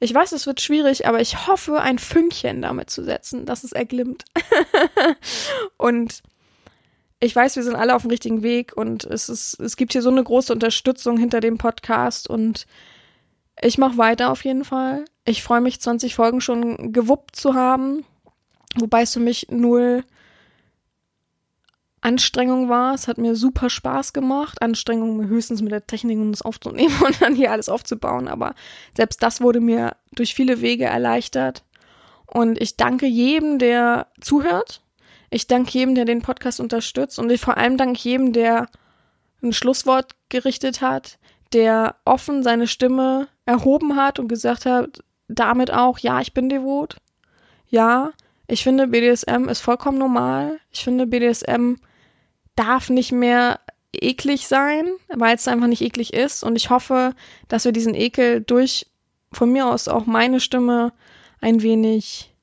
[0.00, 3.72] Ich weiß, es wird schwierig, aber ich hoffe, ein Fünkchen damit zu setzen, dass es
[3.72, 4.24] erglimmt.
[5.76, 6.22] und
[7.20, 10.02] ich weiß, wir sind alle auf dem richtigen Weg und es ist, es gibt hier
[10.02, 12.66] so eine große Unterstützung hinter dem Podcast und
[13.60, 15.06] ich mache weiter auf jeden Fall.
[15.24, 18.04] Ich freue mich, 20 Folgen schon gewuppt zu haben,
[18.76, 20.04] wobei es für mich null
[22.06, 22.94] Anstrengung war.
[22.94, 24.62] Es hat mir super Spaß gemacht.
[24.62, 28.28] Anstrengung höchstens mit der Technik, um es aufzunehmen und dann hier alles aufzubauen.
[28.28, 28.54] Aber
[28.96, 31.64] selbst das wurde mir durch viele Wege erleichtert.
[32.26, 34.82] Und ich danke jedem, der zuhört.
[35.30, 37.18] Ich danke jedem, der den Podcast unterstützt.
[37.18, 38.68] Und ich vor allem danke jedem, der
[39.42, 41.18] ein Schlusswort gerichtet hat,
[41.52, 46.98] der offen seine Stimme erhoben hat und gesagt hat, damit auch, ja, ich bin devot.
[47.68, 48.12] Ja,
[48.46, 50.60] ich finde, BDSM ist vollkommen normal.
[50.70, 51.74] Ich finde, BDSM
[52.56, 53.60] darf nicht mehr
[53.92, 56.42] eklig sein, weil es einfach nicht eklig ist.
[56.42, 57.14] Und ich hoffe,
[57.48, 58.86] dass wir diesen Ekel durch
[59.32, 60.92] von mir aus auch meine Stimme
[61.40, 62.34] ein wenig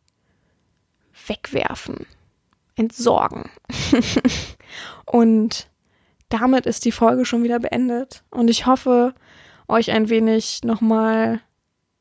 [1.28, 2.06] wegwerfen,
[2.76, 3.50] entsorgen.
[5.06, 5.68] und
[6.30, 8.24] damit ist die Folge schon wieder beendet.
[8.30, 9.14] Und ich hoffe,
[9.68, 11.42] euch ein wenig nochmal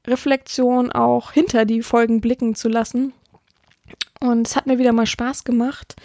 [0.06, 3.12] Reflexion auch hinter die Folgen blicken zu lassen.
[4.20, 5.96] Und es hat mir wieder mal Spaß gemacht.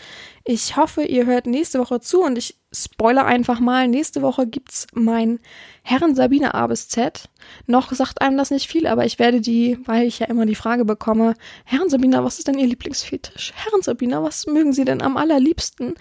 [0.49, 3.89] Ich hoffe, ihr hört nächste Woche zu und ich spoiler einfach mal.
[3.89, 5.41] Nächste Woche gibt's mein
[5.81, 7.27] Herren Sabine A bis Z.
[7.65, 10.55] Noch sagt einem das nicht viel, aber ich werde die, weil ich ja immer die
[10.55, 11.33] Frage bekomme,
[11.65, 13.51] Herren Sabina, was ist denn Ihr Lieblingsfetisch?
[13.57, 15.95] Herren Sabina, was mögen Sie denn am allerliebsten?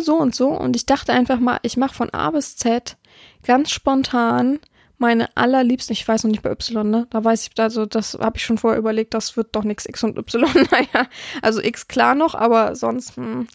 [0.00, 0.48] So und so.
[0.48, 2.96] Und ich dachte einfach mal, ich mache von A bis Z
[3.42, 4.58] ganz spontan
[5.02, 7.06] meine allerliebsten, ich weiß noch nicht bei Y, ne?
[7.10, 10.04] Da weiß ich, also das habe ich schon vorher überlegt, das wird doch nichts X
[10.04, 10.48] und Y.
[10.70, 11.08] naja,
[11.42, 13.48] also X klar noch, aber sonst hm,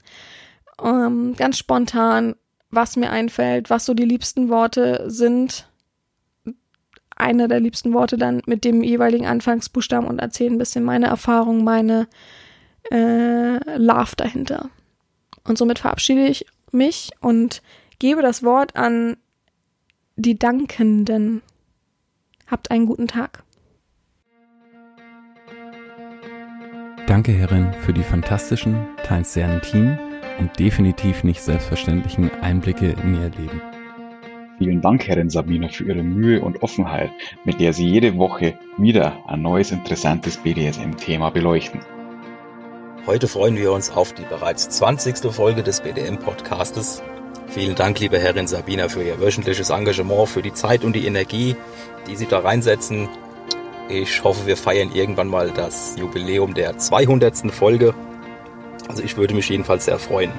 [0.84, 2.36] ähm, ganz spontan,
[2.70, 5.70] was mir einfällt, was so die liebsten Worte sind,
[7.16, 11.64] eine der liebsten Worte dann mit dem jeweiligen Anfangsbuchstaben und erzähle ein bisschen meine Erfahrung,
[11.64, 12.08] meine
[12.92, 14.70] äh, Love dahinter.
[15.46, 17.62] Und somit verabschiede ich mich und
[18.00, 19.16] gebe das Wort an
[20.18, 21.44] die Dankenden.
[22.48, 23.44] Habt einen guten Tag.
[27.06, 29.98] Danke, Herrin, für die fantastischen, teils sehr intimen
[30.40, 33.62] und definitiv nicht selbstverständlichen Einblicke in Ihr Leben.
[34.58, 37.12] Vielen Dank, Herrin Sabina, für Ihre Mühe und Offenheit,
[37.46, 41.80] mit der Sie jede Woche wieder ein neues interessantes BDSM-Thema beleuchten.
[43.06, 45.32] Heute freuen wir uns auf die bereits 20.
[45.32, 47.04] Folge des BDM-Podcastes.
[47.50, 51.56] Vielen Dank, liebe Herrin Sabina, für Ihr wöchentliches Engagement, für die Zeit und die Energie,
[52.08, 53.08] die Sie da reinsetzen.
[53.90, 57.52] Ich hoffe, wir feiern irgendwann mal das Jubiläum der 200.
[57.52, 57.94] Folge.
[58.90, 60.32] Also ich würde mich jedenfalls sehr freuen.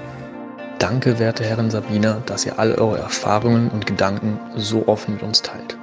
[0.78, 5.42] Danke, werte Herren Sabina, dass ihr all eure Erfahrungen und Gedanken so offen mit uns
[5.42, 5.76] teilt.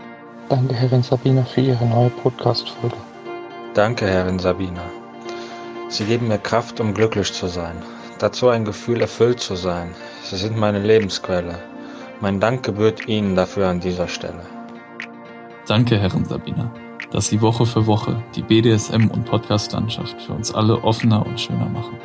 [0.47, 2.95] Danke, Herrin Sabina, für Ihre neue Podcast-Folge.
[3.73, 4.83] Danke, Herrin Sabina.
[5.89, 7.75] Sie geben mir Kraft, um glücklich zu sein.
[8.19, 9.93] Dazu ein Gefühl, erfüllt zu sein.
[10.23, 11.59] Sie sind meine Lebensquelle.
[12.21, 14.41] Mein Dank gebührt Ihnen dafür an dieser Stelle.
[15.67, 16.71] Danke, Herren Sabina,
[17.11, 21.67] dass Sie Woche für Woche die BDSM- und Podcast-Landschaft für uns alle offener und schöner
[21.67, 21.97] machen.